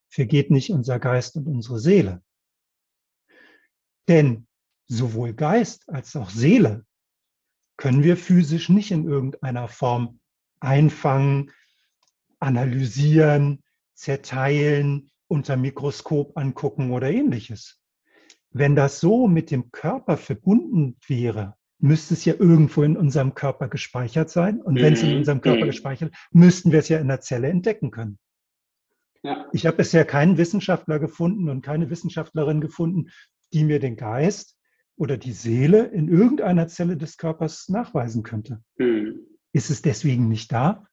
[0.09, 2.23] vergeht nicht unser Geist und unsere Seele.
[4.07, 4.47] Denn
[4.87, 6.84] sowohl Geist als auch Seele
[7.77, 10.19] können wir physisch nicht in irgendeiner Form
[10.59, 11.51] einfangen,
[12.39, 17.81] analysieren, zerteilen, unter Mikroskop angucken oder ähnliches.
[18.51, 23.67] Wenn das so mit dem Körper verbunden wäre, müsste es ja irgendwo in unserem Körper
[23.67, 24.61] gespeichert sein.
[24.61, 25.17] Und wenn es in mhm.
[25.17, 25.69] unserem Körper mhm.
[25.69, 28.17] gespeichert ist, müssten wir es ja in der Zelle entdecken können.
[29.23, 29.47] Ja.
[29.51, 33.09] Ich habe bisher keinen Wissenschaftler gefunden und keine Wissenschaftlerin gefunden,
[33.53, 34.54] die mir den Geist
[34.97, 38.61] oder die Seele in irgendeiner Zelle des Körpers nachweisen könnte.
[38.77, 39.19] Mhm.
[39.51, 40.85] Ist es deswegen nicht da?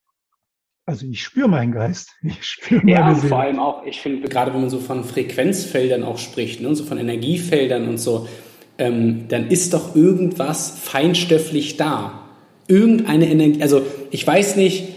[0.84, 2.10] Also ich spüre meinen Geist.
[2.22, 3.28] Ich spüre meine ja, Seele.
[3.28, 6.84] vor allem auch, ich finde, gerade wenn man so von Frequenzfeldern auch spricht, ne, so
[6.84, 8.28] von Energiefeldern und so,
[8.78, 12.28] ähm, dann ist doch irgendwas feinstofflich da.
[12.68, 14.88] Irgendeine Energie, also ich weiß nicht,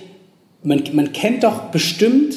[0.63, 2.35] man, man kennt doch bestimmt,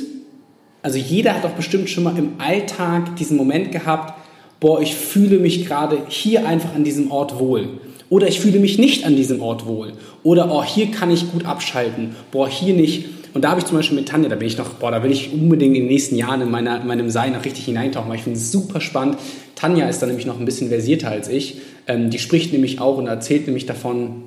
[0.82, 4.14] also jeder hat doch bestimmt schon mal im Alltag diesen Moment gehabt,
[4.60, 7.68] boah, ich fühle mich gerade hier einfach an diesem Ort wohl.
[8.10, 9.92] Oder ich fühle mich nicht an diesem Ort wohl.
[10.22, 12.16] Oder, oh, hier kann ich gut abschalten.
[12.30, 13.04] Boah, hier nicht.
[13.34, 15.10] Und da habe ich zum Beispiel mit Tanja, da bin ich noch, boah, da will
[15.10, 18.16] ich unbedingt in den nächsten Jahren in, meiner, in meinem Sein noch richtig hineintauchen, weil
[18.16, 19.18] ich finde es super spannend.
[19.54, 21.58] Tanja ist da nämlich noch ein bisschen versierter als ich.
[21.86, 24.22] Ähm, die spricht nämlich auch und erzählt nämlich davon,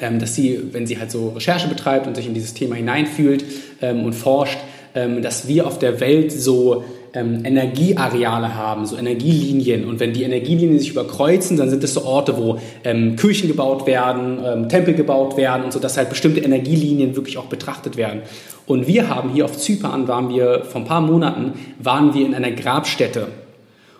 [0.00, 3.44] ähm, dass sie, wenn sie halt so Recherche betreibt und sich in dieses Thema hineinfühlt
[3.82, 4.58] ähm, und forscht,
[4.94, 9.84] ähm, dass wir auf der Welt so ähm, Energieareale haben, so Energielinien.
[9.84, 13.86] Und wenn die Energielinien sich überkreuzen, dann sind das so Orte, wo ähm, Kirchen gebaut
[13.86, 18.22] werden, ähm, Tempel gebaut werden und so, dass halt bestimmte Energielinien wirklich auch betrachtet werden.
[18.66, 22.34] Und wir haben hier auf Zypern, waren wir vor ein paar Monaten, waren wir in
[22.34, 23.28] einer Grabstätte.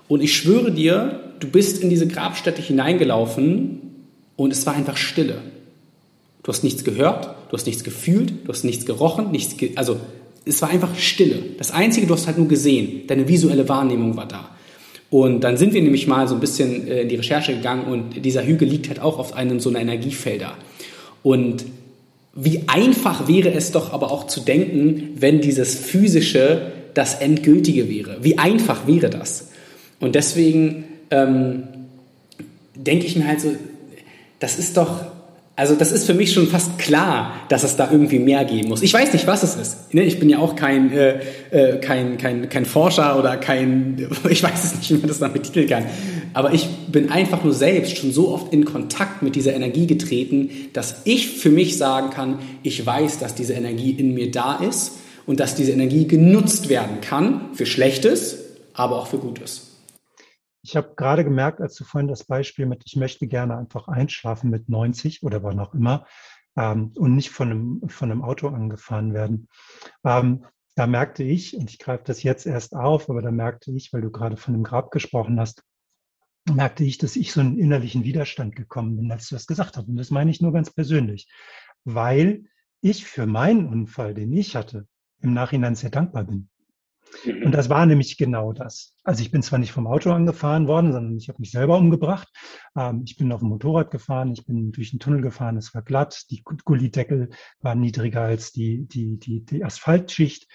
[0.08, 3.80] Und ich schwöre dir, du bist in diese Grabstätte hineingelaufen
[4.36, 5.36] und es war einfach Stille.
[6.42, 9.98] Du hast nichts gehört, du hast nichts gefühlt, du hast nichts gerochen, nichts, ge also
[10.44, 11.42] es war einfach Stille.
[11.58, 13.06] Das Einzige, du hast halt nur gesehen.
[13.06, 14.50] Deine visuelle Wahrnehmung war da.
[15.10, 18.24] Und dann sind wir nämlich mal so ein bisschen äh, in die Recherche gegangen und
[18.24, 20.54] dieser Hügel liegt halt auch auf einem so einer Energiefelder.
[21.22, 21.64] Und
[22.34, 28.18] wie einfach wäre es doch aber auch zu denken, wenn dieses physische das Endgültige wäre.
[28.22, 29.48] Wie einfach wäre das?
[29.98, 31.64] Und deswegen ähm,
[32.74, 33.54] denke ich mir halt so,
[34.40, 35.06] das ist doch
[35.58, 38.80] also das ist für mich schon fast klar, dass es da irgendwie mehr geben muss.
[38.80, 39.92] Ich weiß nicht, was es ist.
[39.92, 41.18] Ne, ich bin ja auch kein, äh,
[41.50, 45.32] äh, kein, kein, kein Forscher oder kein, ich weiß es nicht, wie man das dann
[45.32, 45.84] betiteln kann.
[46.32, 50.48] Aber ich bin einfach nur selbst schon so oft in Kontakt mit dieser Energie getreten,
[50.74, 54.92] dass ich für mich sagen kann, ich weiß, dass diese Energie in mir da ist
[55.26, 58.38] und dass diese Energie genutzt werden kann für Schlechtes,
[58.74, 59.67] aber auch für Gutes
[60.68, 64.50] ich habe gerade gemerkt, als du vorhin das Beispiel mit, ich möchte gerne einfach einschlafen
[64.50, 66.06] mit 90 oder wann auch immer
[66.56, 69.48] ähm, und nicht von einem, von einem Auto angefahren werden.
[70.04, 73.94] Ähm, da merkte ich, und ich greife das jetzt erst auf, aber da merkte ich,
[73.94, 75.64] weil du gerade von dem Grab gesprochen hast,
[76.44, 79.88] merkte ich, dass ich so einen innerlichen Widerstand gekommen bin, als du das gesagt hast.
[79.88, 81.30] Und das meine ich nur ganz persönlich,
[81.84, 82.44] weil
[82.82, 84.86] ich für meinen Unfall, den ich hatte,
[85.20, 86.50] im Nachhinein sehr dankbar bin.
[87.24, 87.52] Und mhm.
[87.52, 88.94] das war nämlich genau das.
[89.04, 92.28] Also ich bin zwar nicht vom Auto angefahren worden, sondern ich habe mich selber umgebracht.
[92.76, 95.82] Ähm, ich bin auf dem Motorrad gefahren, ich bin durch den Tunnel gefahren, es war
[95.82, 100.46] glatt, die Gullideckel waren niedriger als die, die, die, die Asphaltschicht.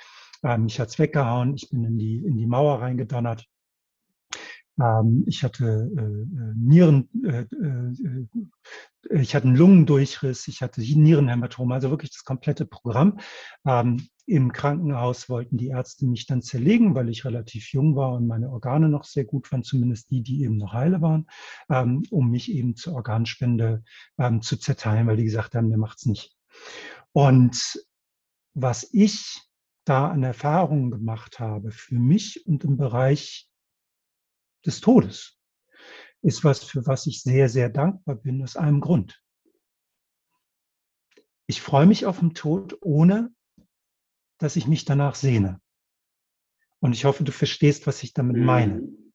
[0.44, 3.46] Ähm, mich hat's weggehauen, ich bin in die, in die Mauer reingedonnert.
[4.80, 11.72] Ähm, ich hatte äh, äh Nieren, äh, äh, ich hatte einen Lungendurchriss, ich hatte Nierenhämatom,
[11.72, 13.20] also wirklich das komplette Programm.
[13.66, 18.25] Ähm, Im Krankenhaus wollten die Ärzte mich dann zerlegen, weil ich relativ jung war und
[18.25, 21.27] meine Organe noch sehr gut waren, zumindest die, die eben noch heile waren,
[21.69, 23.83] ähm, um mich eben zur Organspende
[24.17, 26.38] ähm, zu zerteilen, weil die gesagt haben, der macht's nicht.
[27.12, 27.86] Und
[28.53, 29.41] was ich
[29.86, 33.49] da an Erfahrungen gemacht habe für mich und im Bereich
[34.65, 35.38] des Todes,
[36.21, 39.21] ist was, für was ich sehr, sehr dankbar bin, aus einem Grund.
[41.47, 43.33] Ich freue mich auf den Tod, ohne
[44.43, 45.62] dass ich mich danach sehne.
[46.82, 48.82] Und ich hoffe, du verstehst, was ich damit meine.
[48.82, 49.13] Mhm.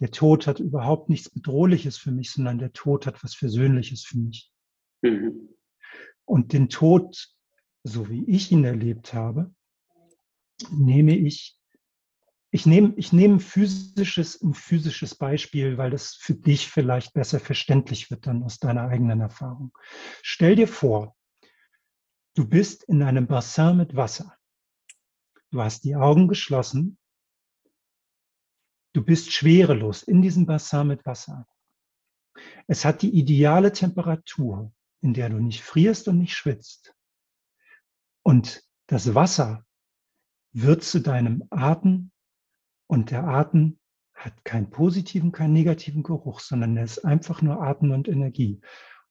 [0.00, 4.18] Der Tod hat überhaupt nichts Bedrohliches für mich, sondern der Tod hat was Versöhnliches für
[4.18, 4.50] mich.
[5.02, 5.50] Mhm.
[6.24, 7.32] Und den Tod,
[7.84, 9.54] so wie ich ihn erlebt habe,
[10.72, 11.56] nehme ich
[12.52, 18.10] ich nehme, ich nehme physisches, ein physisches Beispiel, weil das für dich vielleicht besser verständlich
[18.10, 19.72] wird dann aus deiner eigenen Erfahrung.
[20.22, 21.14] Stell dir vor,
[22.40, 24.34] du bist in einem Bassin mit Wasser.
[25.50, 26.96] Du hast die Augen geschlossen.
[28.94, 31.46] Du bist schwerelos in diesem Bassin mit Wasser.
[32.66, 34.72] Es hat die ideale Temperatur,
[35.02, 36.94] in der du nicht frierst und nicht schwitzt.
[38.22, 39.66] Und das Wasser
[40.52, 42.10] wird zu deinem Atem
[42.86, 43.78] und der Atem
[44.14, 48.62] hat keinen positiven, keinen negativen Geruch, sondern er ist einfach nur Atem und Energie.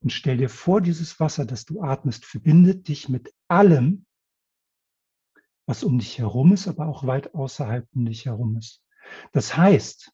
[0.02, 4.06] Und stell dir vor, dieses Wasser, das du atmest, verbindet dich mit allem,
[5.66, 8.82] was um dich herum ist, aber auch weit außerhalb um dich herum ist.
[9.34, 10.12] Das heißt,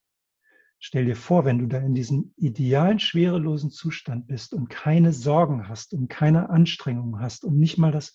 [0.78, 5.68] stell dir vor, wenn du da in diesem idealen, schwerelosen Zustand bist und keine Sorgen
[5.68, 8.14] hast und keine Anstrengungen hast und nicht mal das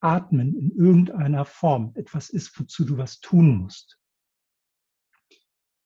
[0.00, 3.98] Atmen in irgendeiner Form etwas ist, wozu du was tun musst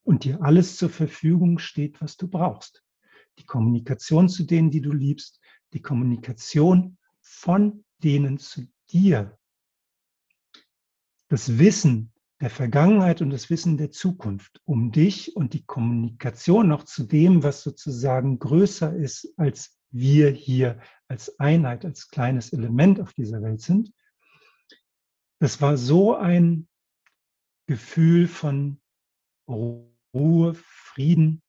[0.07, 2.86] und dir alles zur Verfügung steht, was du brauchst.
[3.39, 5.41] Die Kommunikation zu denen, die du liebst,
[5.73, 9.39] die Kommunikation von denen zu dir.
[11.29, 16.85] Das Wissen der Vergangenheit und das Wissen der Zukunft um dich und die Kommunikation noch
[16.85, 23.15] zu dem, was sozusagen größer ist, als wir hier als Einheit, als kleines Element auf
[23.15, 23.93] dieser Welt sind.
[25.41, 26.69] Das war so ein
[27.67, 28.81] Gefühl von
[29.49, 31.43] Ruhe Frieden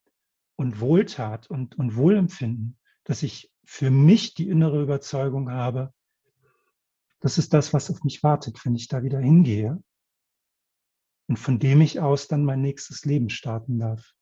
[0.58, 5.94] und Wohltat und, und Wohlempfinden, dass ich für mich die innere Überzeugung habe,
[7.20, 9.82] das ist das, was auf mich wartet, wenn ich da wieder hingehe
[11.28, 14.14] und von dem ich aus dann mein nächstes Leben starten darf.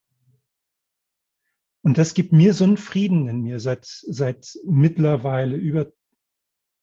[1.83, 5.91] Und das gibt mir so einen Frieden in mir seit, seit mittlerweile über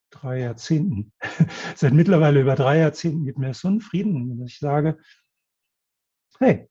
[0.10, 1.14] drei Jahrzehnten.
[1.76, 4.98] seit mittlerweile über drei Jahrzehnten gibt mir so einen Frieden, dass ich sage,
[6.40, 6.70] hey,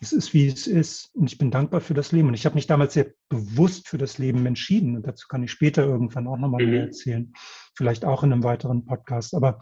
[0.00, 1.14] es ist, wie es ist.
[1.14, 2.28] Und ich bin dankbar für das Leben.
[2.28, 4.96] Und ich habe mich damals sehr bewusst für das Leben entschieden.
[4.96, 6.70] Und dazu kann ich später irgendwann auch nochmal mhm.
[6.70, 7.32] mehr erzählen.
[7.76, 9.34] Vielleicht auch in einem weiteren Podcast.
[9.34, 9.60] Aber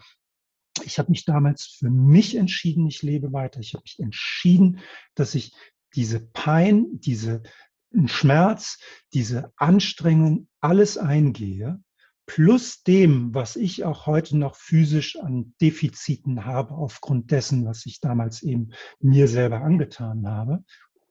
[0.83, 3.59] ich habe mich damals für mich entschieden, ich lebe weiter.
[3.59, 4.79] Ich habe mich entschieden,
[5.13, 5.53] dass ich
[5.93, 7.43] diese Pein, diese
[8.05, 8.79] Schmerz,
[9.13, 11.81] diese Anstrengung, alles eingehe
[12.29, 18.01] plus dem, was ich auch heute noch physisch an Defiziten habe, aufgrund dessen, was ich
[18.01, 20.63] damals eben mir selber angetan habe.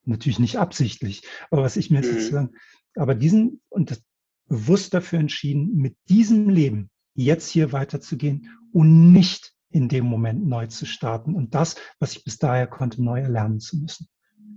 [0.04, 2.04] Natürlich nicht absichtlich, aber was ich mir mhm.
[2.04, 2.50] sozusagen,
[2.94, 4.00] aber diesen und das
[4.46, 10.68] bewusst dafür entschieden, mit diesem Leben jetzt hier weiterzugehen und nicht in dem Moment neu
[10.68, 14.06] zu starten und das, was ich bis daher konnte, neu erlernen zu müssen.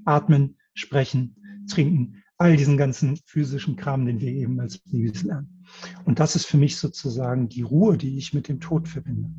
[0.05, 5.63] Atmen, sprechen, trinken, all diesen ganzen physischen Kram, den wir eben als Babys lernen.
[6.05, 9.29] Und das ist für mich sozusagen die Ruhe, die ich mit dem Tod verbinde.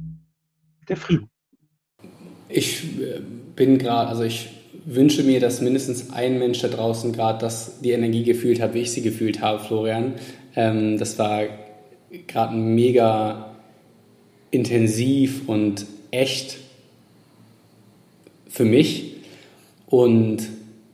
[0.88, 1.28] Der Frieden.
[2.48, 3.20] Ich äh,
[3.56, 4.50] bin gerade, also ich
[4.84, 8.82] wünsche mir, dass mindestens ein Mensch da draußen gerade das, die Energie gefühlt hat, wie
[8.82, 10.14] ich sie gefühlt habe, Florian.
[10.54, 11.42] Ähm, das war
[12.28, 13.56] gerade mega
[14.52, 16.58] intensiv und echt
[18.48, 19.16] für mich.
[19.86, 20.42] Und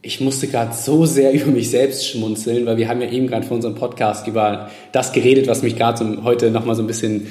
[0.03, 3.47] ich musste gerade so sehr über mich selbst schmunzeln, weil wir haben ja eben gerade
[3.47, 7.27] vor unserem Podcast über das geredet, was mich gerade so heute nochmal so ein bisschen,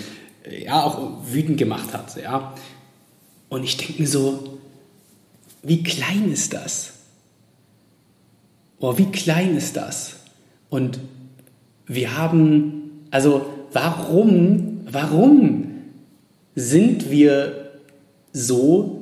[0.64, 2.54] ja, auch wütend gemacht hat, ja.
[3.50, 4.58] Und ich denke mir so,
[5.64, 6.94] wie klein ist das?
[8.80, 10.18] Oh, wie klein ist das?
[10.70, 11.00] Und
[11.88, 15.72] wir haben, also warum, warum
[16.56, 17.72] sind wir
[18.34, 18.97] so,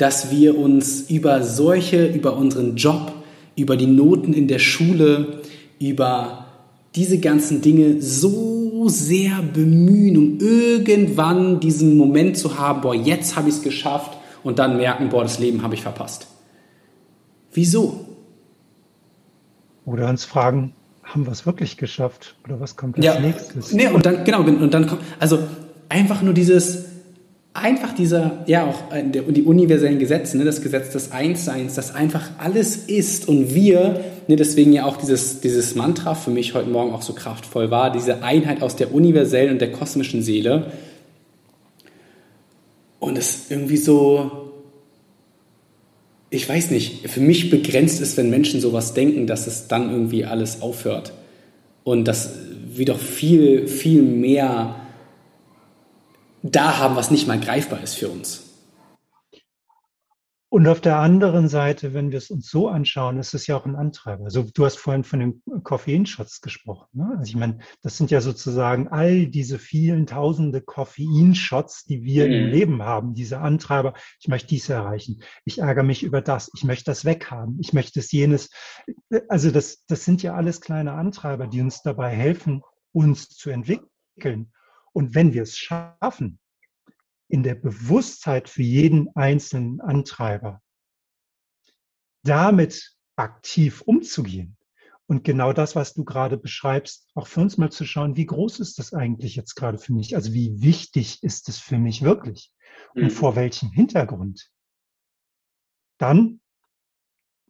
[0.00, 3.12] dass wir uns über solche, über unseren Job,
[3.54, 5.40] über die Noten in der Schule,
[5.78, 6.46] über
[6.94, 13.50] diese ganzen Dinge so sehr bemühen, um irgendwann diesen Moment zu haben, boah, jetzt habe
[13.50, 16.28] ich es geschafft und dann merken, boah, das Leben habe ich verpasst.
[17.52, 18.06] Wieso?
[19.84, 22.36] Oder uns fragen, haben wir es wirklich geschafft?
[22.44, 23.72] Oder was kommt als ja, nächstes?
[23.72, 25.40] Nee, und dann, genau, und dann kommt, also
[25.90, 26.86] einfach nur dieses,
[27.52, 32.30] einfach dieser, ja auch äh, die universellen Gesetze, ne, das Gesetz des Einsseins, das einfach
[32.38, 36.92] alles ist und wir, ne, deswegen ja auch dieses, dieses Mantra für mich heute Morgen
[36.92, 40.72] auch so kraftvoll war, diese Einheit aus der universellen und der kosmischen Seele.
[43.00, 44.52] Und es irgendwie so,
[46.28, 50.24] ich weiß nicht, für mich begrenzt ist, wenn Menschen sowas denken, dass es dann irgendwie
[50.24, 51.12] alles aufhört.
[51.82, 52.34] Und dass
[52.72, 54.76] wir doch viel, viel mehr
[56.42, 58.50] da haben, was nicht mal greifbar ist für uns.
[60.52, 63.66] Und auf der anderen Seite, wenn wir es uns so anschauen, ist es ja auch
[63.66, 64.24] ein Antreiber.
[64.24, 66.88] Also du hast vorhin von den Koffeinshots gesprochen.
[66.92, 67.08] Ne?
[67.16, 72.32] Also ich meine, das sind ja sozusagen all diese vielen tausende Koffeinshots, die wir mhm.
[72.32, 73.94] im Leben haben, diese Antreiber.
[74.18, 75.22] Ich möchte dies erreichen.
[75.44, 76.50] Ich ärgere mich über das.
[76.56, 77.56] Ich möchte das weghaben.
[77.60, 78.50] Ich möchte es jenes.
[79.28, 84.50] Also das, das sind ja alles kleine Antreiber, die uns dabei helfen, uns zu entwickeln.
[84.92, 86.38] Und wenn wir es schaffen,
[87.28, 90.60] in der Bewusstheit für jeden einzelnen Antreiber
[92.24, 94.56] damit aktiv umzugehen
[95.06, 98.60] und genau das, was du gerade beschreibst, auch für uns mal zu schauen, wie groß
[98.60, 100.16] ist das eigentlich jetzt gerade für mich?
[100.16, 102.52] Also wie wichtig ist es für mich wirklich?
[102.94, 103.10] Und mhm.
[103.10, 104.50] vor welchem Hintergrund?
[105.98, 106.40] Dann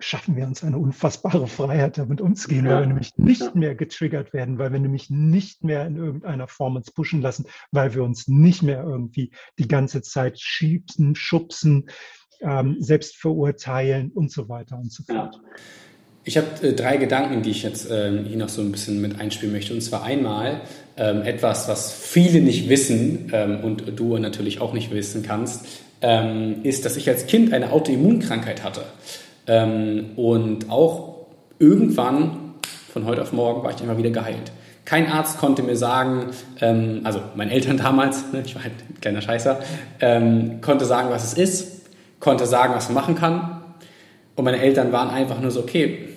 [0.00, 2.72] schaffen wir uns eine unfassbare Freiheit, damit umzugehen, ja.
[2.72, 6.76] weil wir nämlich nicht mehr getriggert werden, weil wir nämlich nicht mehr in irgendeiner Form
[6.76, 11.90] uns pushen lassen, weil wir uns nicht mehr irgendwie die ganze Zeit schiebsen, schubsen,
[12.40, 15.34] ähm, selbst verurteilen und so weiter und so fort.
[15.34, 15.60] Ja.
[16.24, 19.18] Ich habe äh, drei Gedanken, die ich jetzt äh, hier noch so ein bisschen mit
[19.18, 19.72] einspielen möchte.
[19.72, 20.62] Und zwar einmal
[20.96, 25.66] ähm, etwas, was viele nicht wissen ähm, und du natürlich auch nicht wissen kannst,
[26.02, 28.84] ähm, ist, dass ich als Kind eine Autoimmunkrankheit hatte.
[29.50, 31.26] Ähm, und auch
[31.58, 32.54] irgendwann,
[32.92, 34.52] von heute auf morgen, war ich immer wieder geheilt.
[34.84, 36.26] Kein Arzt konnte mir sagen,
[36.60, 39.58] ähm, also meine Eltern damals, ne, ich war halt ein kleiner Scheißer,
[40.00, 41.82] ähm, konnte sagen, was es ist,
[42.20, 43.62] konnte sagen, was man machen kann.
[44.36, 46.08] Und meine Eltern waren einfach nur so, okay,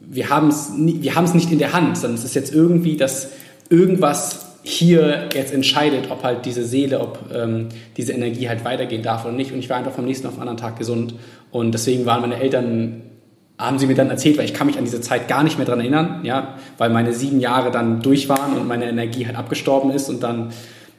[0.00, 3.32] wir haben es wir nicht in der Hand, sondern es ist jetzt irgendwie, dass
[3.68, 9.24] irgendwas hier jetzt entscheidet, ob halt diese Seele, ob ähm, diese Energie halt weitergehen darf
[9.24, 9.52] oder nicht.
[9.52, 11.14] Und ich war einfach vom nächsten auf den anderen Tag gesund.
[11.50, 13.02] Und deswegen waren meine Eltern,
[13.58, 15.66] haben sie mir dann erzählt, weil ich kann mich an diese Zeit gar nicht mehr
[15.66, 19.90] dran erinnern, ja, weil meine sieben Jahre dann durch waren und meine Energie halt abgestorben
[19.90, 20.52] ist und dann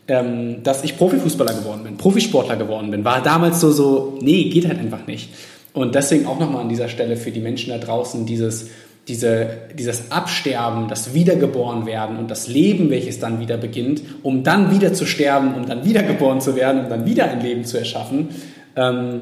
[0.08, 4.68] ähm, dass ich Profifußballer geworden bin, Profisportler geworden bin, war damals so, so, nee, geht
[4.68, 5.30] halt einfach nicht.
[5.74, 8.70] Und deswegen auch nochmal an dieser Stelle für die Menschen da draußen dieses,
[9.08, 14.72] diese, dieses Absterben, das Wiedergeboren werden und das Leben, welches dann wieder beginnt, um dann
[14.72, 18.30] wieder zu sterben, um dann wiedergeboren zu werden, um dann wieder ein Leben zu erschaffen.
[18.76, 19.22] Ähm,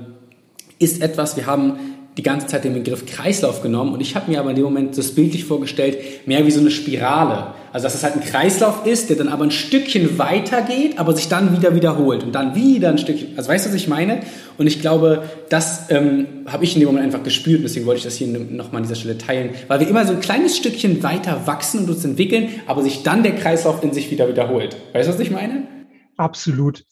[0.80, 1.80] ist etwas, wir haben
[2.18, 4.98] die ganze Zeit den Begriff Kreislauf genommen und ich habe mir aber in dem Moment
[4.98, 7.54] das bildlich vorgestellt, mehr wie so eine Spirale.
[7.74, 11.28] Also dass es halt ein Kreislauf ist, der dann aber ein Stückchen weitergeht, aber sich
[11.28, 13.34] dann wieder wiederholt und dann wieder ein Stückchen.
[13.36, 14.22] Also weißt du, was ich meine?
[14.58, 18.06] Und ich glaube, das ähm, habe ich in dem Moment einfach gespürt, deswegen wollte ich
[18.06, 21.48] das hier nochmal an dieser Stelle teilen, weil wir immer so ein kleines Stückchen weiter
[21.48, 24.78] wachsen und uns entwickeln, aber sich dann der Kreislauf in sich wieder wiederholt.
[24.94, 25.68] Weißt du, was ich meine?
[26.16, 26.86] Absolut.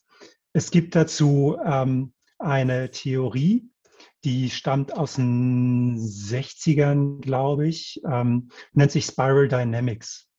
[0.51, 3.69] Es gibt dazu ähm, eine Theorie,
[4.23, 10.29] die stammt aus den 60ern, glaube ich, ähm, nennt sich Spiral Dynamics.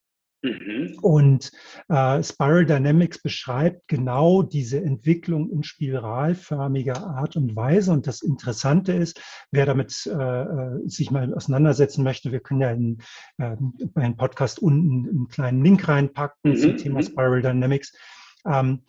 [0.45, 0.97] Mhm.
[1.01, 1.51] Und
[1.89, 7.91] äh, Spiral Dynamics beschreibt genau diese Entwicklung in spiralförmiger Art und Weise.
[7.91, 9.21] Und das Interessante ist,
[9.51, 12.97] wer damit äh, äh sich mal auseinandersetzen möchte, wir können ja in,
[13.37, 16.57] äh, Podcast unten einen kleinen Link reinpacken mhm.
[16.57, 17.05] zum Thema mhm.
[17.05, 17.93] Spiral Dynamics.
[18.45, 18.83] Ähm,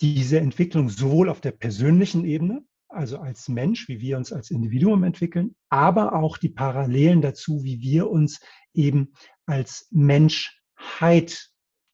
[0.00, 5.04] diese Entwicklung sowohl auf der persönlichen Ebene, also als Mensch, wie wir uns als Individuum
[5.04, 8.40] entwickeln, aber auch die Parallelen dazu, wie wir uns
[8.74, 9.12] eben
[9.46, 11.50] als Menschheit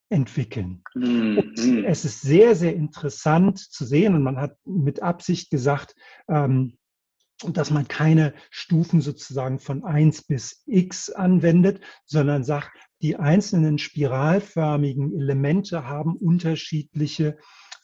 [0.09, 0.82] entwickeln.
[0.95, 1.38] Mhm.
[1.38, 5.95] Und es ist sehr, sehr interessant zu sehen und man hat mit Absicht gesagt,
[6.28, 6.76] ähm,
[7.51, 12.70] dass man keine Stufen sozusagen von 1 bis x anwendet, sondern sagt,
[13.01, 17.36] die einzelnen spiralförmigen Elemente haben unterschiedliche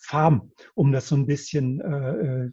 [0.08, 2.50] Farben, um das so ein bisschen äh, äh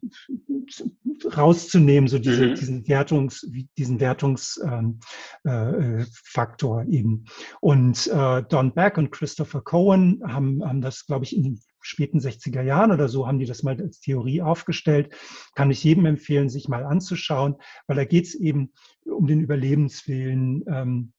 [1.38, 2.56] rauszunehmen, so diese, mhm.
[2.56, 7.26] diesen Wertungs, diesen Wertungsfaktor ähm, äh, eben.
[7.62, 12.20] Und äh, Don Beck und Christopher Cohen haben, haben das, glaube ich, in den späten
[12.20, 15.16] 60er Jahren oder so haben die das mal als Theorie aufgestellt.
[15.56, 17.56] Kann ich jedem empfehlen, sich mal anzuschauen,
[17.88, 18.74] weil da geht es eben
[19.06, 21.14] um den Überlebenswillen, ähm,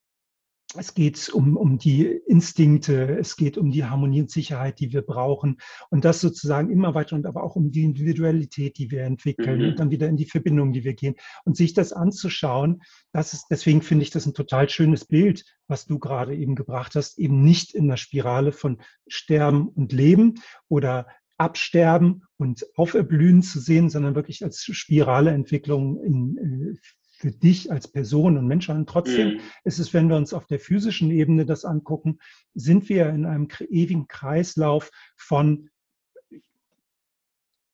[0.74, 5.02] es geht um, um die Instinkte, es geht um die Harmonie und Sicherheit, die wir
[5.02, 5.58] brauchen.
[5.90, 9.68] Und das sozusagen immer weiter und aber auch um die Individualität, die wir entwickeln mhm.
[9.68, 11.14] und dann wieder in die Verbindung, die wir gehen.
[11.44, 15.86] Und sich das anzuschauen, das ist, deswegen finde ich das ein total schönes Bild, was
[15.86, 20.34] du gerade eben gebracht hast, eben nicht in der Spirale von Sterben und Leben
[20.68, 21.06] oder
[21.38, 26.78] Absterben und Auferblühen zu sehen, sondern wirklich als spirale Entwicklung in, äh,
[27.16, 28.86] für dich als Person und Mensch an.
[28.86, 29.40] Trotzdem mhm.
[29.64, 32.18] ist es, wenn wir uns auf der physischen Ebene das angucken,
[32.54, 35.70] sind wir in einem ewigen Kreislauf von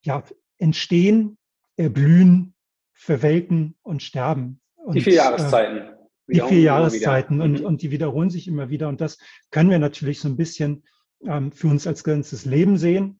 [0.04, 0.22] ja,
[0.58, 1.38] Entstehen,
[1.76, 2.54] Erblühen,
[2.94, 4.60] Verwelken und Sterben.
[4.76, 5.78] Und, die vier Jahreszeiten.
[5.78, 7.66] Äh, die vier Jahreszeiten und, mhm.
[7.66, 8.88] und die wiederholen sich immer wieder.
[8.88, 9.18] Und das
[9.50, 10.84] können wir natürlich so ein bisschen
[11.24, 13.18] ähm, für uns als ganzes Leben sehen.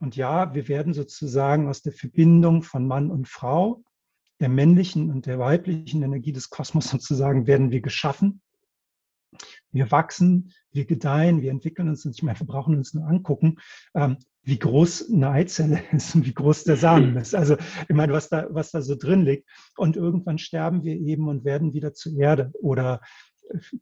[0.00, 3.82] Und ja, wir werden sozusagen aus der Verbindung von Mann und Frau
[4.42, 8.42] der männlichen und der weiblichen Energie des Kosmos sozusagen werden wir geschaffen.
[9.70, 12.38] Wir wachsen, wir gedeihen, wir entwickeln uns nicht mehr.
[12.38, 13.58] Wir brauchen uns nur angucken,
[13.94, 17.36] ähm, wie groß eine Eizelle ist und wie groß der Samen ist.
[17.36, 17.56] Also
[17.88, 19.48] ich meine, was da, was da so drin liegt.
[19.76, 23.00] Und irgendwann sterben wir eben und werden wieder zur Erde oder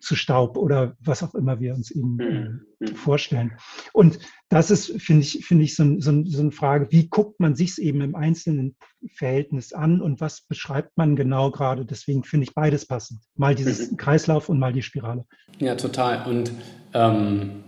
[0.01, 2.61] zu Staub oder was auch immer wir uns eben äh, mhm.
[2.81, 2.87] Mhm.
[2.95, 3.53] vorstellen.
[3.93, 7.55] Und das ist, finde ich, finde ich so, so, so, eine Frage, wie guckt man
[7.55, 8.77] sich es eben im einzelnen
[9.15, 11.85] Verhältnis an und was beschreibt man genau gerade?
[11.85, 13.21] Deswegen finde ich beides passend.
[13.37, 13.97] Mal dieses mhm.
[13.97, 15.25] Kreislauf und mal die Spirale.
[15.59, 16.29] Ja, total.
[16.29, 16.53] Und
[16.95, 17.65] ähm,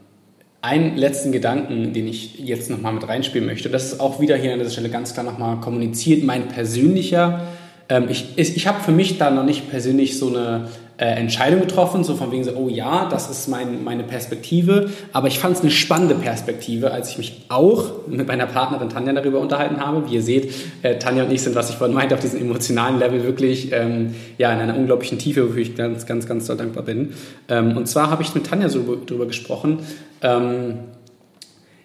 [0.60, 4.52] einen letzten Gedanken, den ich jetzt nochmal mit reinspielen möchte, das ist auch wieder hier
[4.52, 7.46] an dieser Stelle ganz klar nochmal kommuniziert, mein persönlicher
[7.92, 10.68] ähm, ich, ich habe für mich da noch nicht persönlich so eine
[10.98, 14.90] äh, Entscheidung getroffen, so von wegen so, oh ja, das ist mein, meine Perspektive.
[15.12, 19.12] Aber ich fand es eine spannende Perspektive, als ich mich auch mit meiner Partnerin Tanja
[19.12, 20.08] darüber unterhalten habe.
[20.08, 22.98] Wie ihr seht, äh, Tanja und ich sind, was ich vorhin meinte, auf diesem emotionalen
[22.98, 26.84] Level wirklich ähm, ja, in einer unglaublichen Tiefe, wofür ich ganz, ganz, ganz so dankbar
[26.84, 27.14] bin.
[27.48, 29.78] Ähm, und zwar habe ich mit Tanja so darüber gesprochen,
[30.20, 30.74] ähm,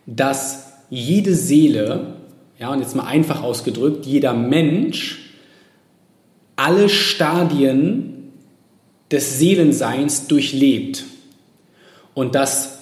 [0.06, 2.14] dass jede Seele,
[2.60, 5.24] ja, und jetzt mal einfach ausgedrückt, jeder Mensch
[6.56, 8.17] alle Stadien
[9.12, 11.06] des Seelenseins durchlebt.
[12.14, 12.80] Und dass,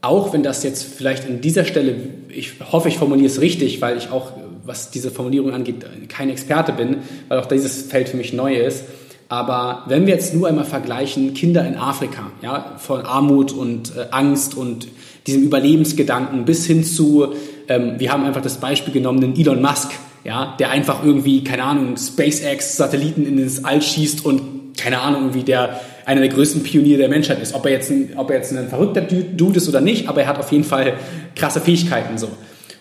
[0.00, 1.96] auch wenn das jetzt vielleicht an dieser Stelle,
[2.28, 4.32] ich hoffe, ich formuliere es richtig, weil ich auch,
[4.64, 6.98] was diese Formulierung angeht, kein Experte bin,
[7.28, 8.84] weil auch dieses Feld für mich neu ist.
[9.28, 14.06] Aber wenn wir jetzt nur einmal vergleichen, Kinder in Afrika, ja, von Armut und äh,
[14.10, 14.88] Angst und
[15.26, 17.34] diesem Überlebensgedanken bis hin zu,
[17.68, 19.92] ähm, wir haben einfach das Beispiel genommen, den Elon Musk,
[20.24, 25.44] ja, der einfach irgendwie, keine Ahnung, SpaceX-Satelliten in das All schießt und keine Ahnung, irgendwie
[25.44, 27.54] der einer der größten Pioniere der Menschheit ist.
[27.54, 30.28] Ob er jetzt ein, ob er jetzt ein verrückter Dude ist oder nicht, aber er
[30.28, 30.94] hat auf jeden Fall
[31.36, 32.28] krasse Fähigkeiten so.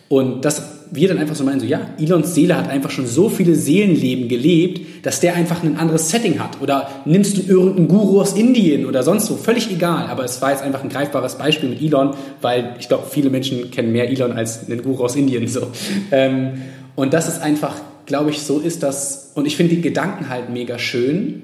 [0.07, 3.29] Und dass wir dann einfach so meinen, so ja, Elons Seele hat einfach schon so
[3.29, 6.59] viele Seelenleben gelebt, dass der einfach ein anderes Setting hat.
[6.61, 10.07] Oder nimmst du irgendeinen Guru aus Indien oder sonst wo, völlig egal.
[10.07, 13.69] Aber es war jetzt einfach ein greifbares Beispiel mit Elon, weil ich glaube, viele Menschen
[13.69, 15.47] kennen mehr Elon als einen Guru aus Indien.
[15.47, 15.67] So.
[16.11, 16.61] Ähm,
[16.95, 17.75] und das ist einfach,
[18.07, 19.31] glaube ich, so ist das.
[19.35, 21.43] Und ich finde die Gedanken halt mega schön,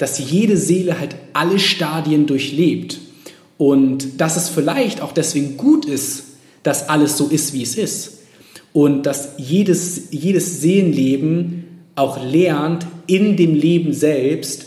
[0.00, 2.98] dass jede Seele halt alle Stadien durchlebt.
[3.56, 6.24] Und dass es vielleicht auch deswegen gut ist,
[6.64, 8.18] dass alles so ist, wie es ist.
[8.72, 14.66] Und dass jedes, jedes Seelenleben auch lernt, in dem Leben selbst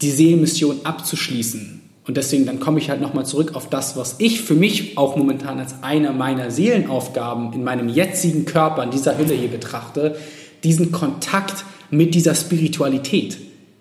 [0.00, 1.78] die Seelenmission abzuschließen
[2.08, 5.14] und deswegen, dann komme ich halt nochmal zurück auf das, was ich für mich auch
[5.16, 10.16] momentan als eine meiner Seelenaufgaben in meinem jetzigen Körper, in dieser Hülle hier betrachte,
[10.64, 13.36] diesen Kontakt mit dieser Spiritualität.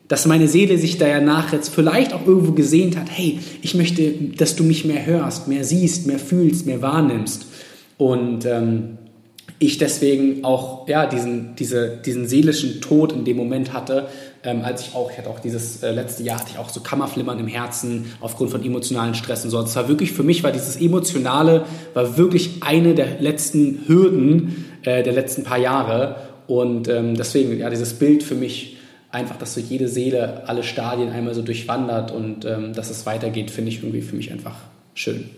[0.07, 3.75] Dass meine Seele sich da ja nach jetzt vielleicht auch irgendwo gesehnt hat, hey, ich
[3.75, 7.45] möchte, dass du mich mehr hörst, mehr siehst, mehr fühlst, mehr wahrnimmst.
[7.97, 8.97] Und ähm,
[9.59, 14.07] ich deswegen auch ja, diesen, diese, diesen seelischen Tod in dem Moment hatte,
[14.43, 16.81] ähm, als ich auch, ich hatte auch dieses äh, letzte Jahr, hatte ich auch so
[16.81, 19.59] Kammerflimmern im Herzen aufgrund von emotionalen Stress und so.
[19.59, 25.01] Es war wirklich für mich, war dieses Emotionale, war wirklich eine der letzten Hürden äh,
[25.01, 26.17] der letzten paar Jahre.
[26.45, 28.76] Und ähm, deswegen, ja, dieses Bild für mich
[29.17, 33.51] einfach, dass so jede Seele alle Stadien einmal so durchwandert und ähm, dass es weitergeht,
[33.51, 34.55] finde ich irgendwie für mich einfach
[34.93, 35.29] schön.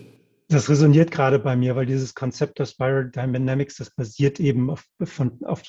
[0.48, 4.84] Das resoniert gerade bei mir, weil dieses Konzept der Spiral Dynamics, das basiert eben auf,
[5.04, 5.62] von, auf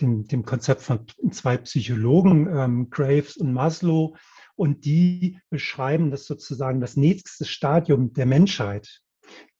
[0.00, 1.00] dem, dem Konzept von
[1.32, 4.16] zwei Psychologen, ähm, Graves und Maslow.
[4.54, 9.00] Und die beschreiben das sozusagen das nächste Stadium der Menschheit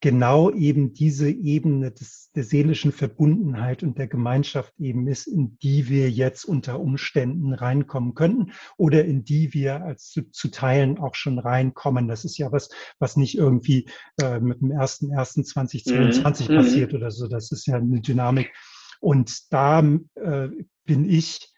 [0.01, 5.89] genau eben diese Ebene des, der seelischen Verbundenheit und der Gemeinschaft eben ist, in die
[5.89, 11.15] wir jetzt unter Umständen reinkommen könnten oder in die wir als zu, zu Teilen auch
[11.15, 12.09] schon reinkommen.
[12.09, 13.89] Das ist ja was, was nicht irgendwie
[14.21, 16.57] äh, mit dem 1.1.2022 mhm.
[16.57, 17.29] passiert oder so.
[17.29, 18.53] Das ist ja eine Dynamik.
[19.01, 19.81] Und da
[20.15, 20.49] äh,
[20.85, 21.53] bin ich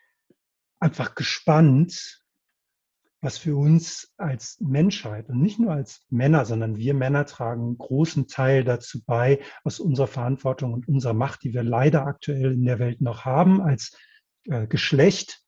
[0.81, 2.22] einfach gespannt,
[3.23, 7.79] was für uns als Menschheit und nicht nur als Männer, sondern wir Männer tragen einen
[7.79, 12.65] großen Teil dazu bei, aus unserer Verantwortung und unserer Macht, die wir leider aktuell in
[12.65, 13.97] der Welt noch haben, als
[14.47, 15.41] äh, Geschlecht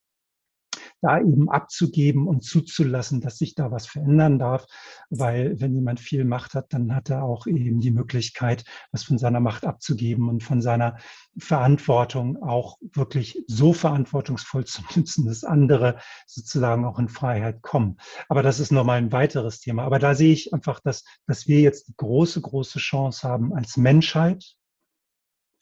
[1.04, 4.66] da eben abzugeben und zuzulassen, dass sich da was verändern darf,
[5.10, 9.18] weil wenn jemand viel Macht hat, dann hat er auch eben die Möglichkeit, was von
[9.18, 10.96] seiner Macht abzugeben und von seiner
[11.38, 17.98] Verantwortung auch wirklich so verantwortungsvoll zu nutzen, dass andere sozusagen auch in Freiheit kommen.
[18.28, 19.84] Aber das ist nochmal ein weiteres Thema.
[19.84, 23.76] Aber da sehe ich einfach, dass, dass wir jetzt die große, große Chance haben als
[23.76, 24.56] Menschheit,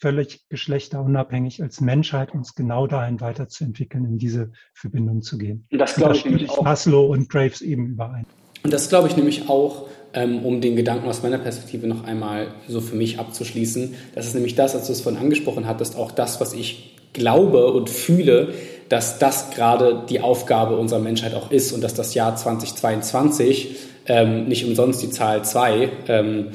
[0.03, 5.65] völlig geschlechterunabhängig als Menschheit uns genau dahin weiterzuentwickeln, in diese Verbindung zu gehen.
[5.71, 6.63] Und das glaube ich nämlich auch.
[6.63, 8.27] Maslow und Graves eben überein.
[8.65, 12.49] Und das glaube ich nämlich auch, ähm, um den Gedanken aus meiner Perspektive noch einmal
[12.67, 13.95] so für mich abzuschließen.
[14.17, 17.73] Das ist nämlich das, als du es vorhin angesprochen hattest, auch das, was ich glaube
[17.73, 18.55] und fühle,
[18.89, 23.77] dass das gerade die Aufgabe unserer Menschheit auch ist und dass das Jahr 2022
[24.07, 26.49] ähm, nicht umsonst die Zahl 2 ähm,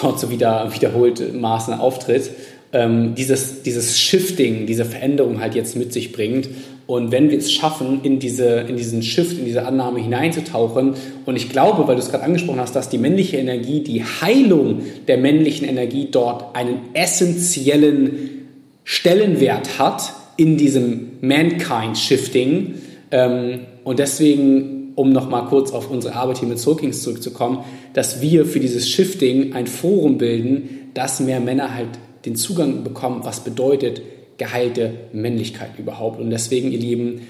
[0.00, 2.30] dort so wieder wiederholt Maßen auftritt
[2.72, 6.48] ähm, dieses, dieses Shifting, diese Veränderung halt jetzt mit sich bringt.
[6.86, 10.94] Und wenn wir es schaffen, in, diese, in diesen Shift, in diese Annahme hineinzutauchen,
[11.24, 14.82] und ich glaube, weil du es gerade angesprochen hast, dass die männliche Energie, die Heilung
[15.08, 18.46] der männlichen Energie dort einen essentiellen
[18.84, 22.74] Stellenwert hat in diesem Mankind-Shifting.
[23.10, 27.64] Ähm, und deswegen, um nochmal kurz auf unsere Arbeit hier mit Soul Kings zurückzukommen,
[27.94, 31.88] dass wir für dieses Shifting ein Forum bilden, dass mehr Männer halt
[32.26, 34.02] den Zugang bekommen, was bedeutet
[34.36, 36.20] geheilte Männlichkeit überhaupt.
[36.20, 37.22] Und deswegen, ihr Lieben,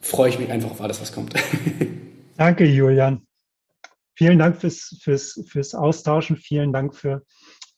[0.00, 1.34] freue ich mich einfach auf alles, was kommt.
[2.36, 3.26] Danke, Julian.
[4.14, 6.36] Vielen Dank fürs, fürs, fürs Austauschen.
[6.36, 7.22] Vielen Dank für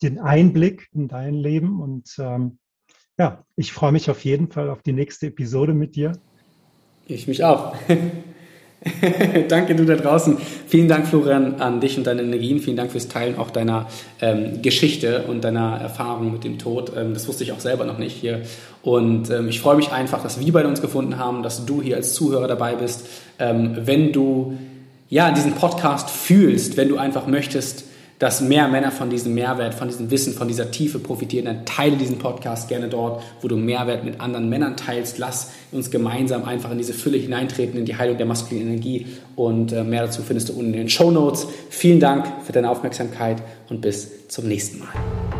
[0.03, 1.81] den Einblick in dein Leben.
[1.81, 2.59] Und ähm,
[3.19, 6.13] ja, ich freue mich auf jeden Fall auf die nächste Episode mit dir.
[7.07, 7.77] Ich mich auch.
[9.49, 10.37] Danke, du da draußen.
[10.67, 12.61] Vielen Dank, Florian, an dich und deine Energien.
[12.61, 13.87] Vielen Dank fürs Teilen auch deiner
[14.21, 16.93] ähm, Geschichte und deiner Erfahrung mit dem Tod.
[16.97, 18.43] Ähm, das wusste ich auch selber noch nicht hier.
[18.83, 21.97] Und ähm, ich freue mich einfach, dass wir beide uns gefunden haben, dass du hier
[21.97, 23.07] als Zuhörer dabei bist.
[23.39, 24.59] Ähm, wenn du
[25.09, 27.84] ja diesen Podcast fühlst, wenn du einfach möchtest,
[28.19, 31.97] dass mehr Männer von diesem Mehrwert, von diesem Wissen, von dieser Tiefe profitieren, dann teile
[31.97, 35.19] diesen Podcast gerne dort, wo du Mehrwert mit anderen Männern teilst.
[35.19, 39.07] Lass uns gemeinsam einfach in diese Fülle hineintreten, in die Heilung der maskulinen Energie.
[39.37, 41.47] Und äh, mehr dazu findest du unten in den Show Notes.
[41.71, 45.34] Vielen Dank für deine Aufmerksamkeit und bis zum nächsten Mal.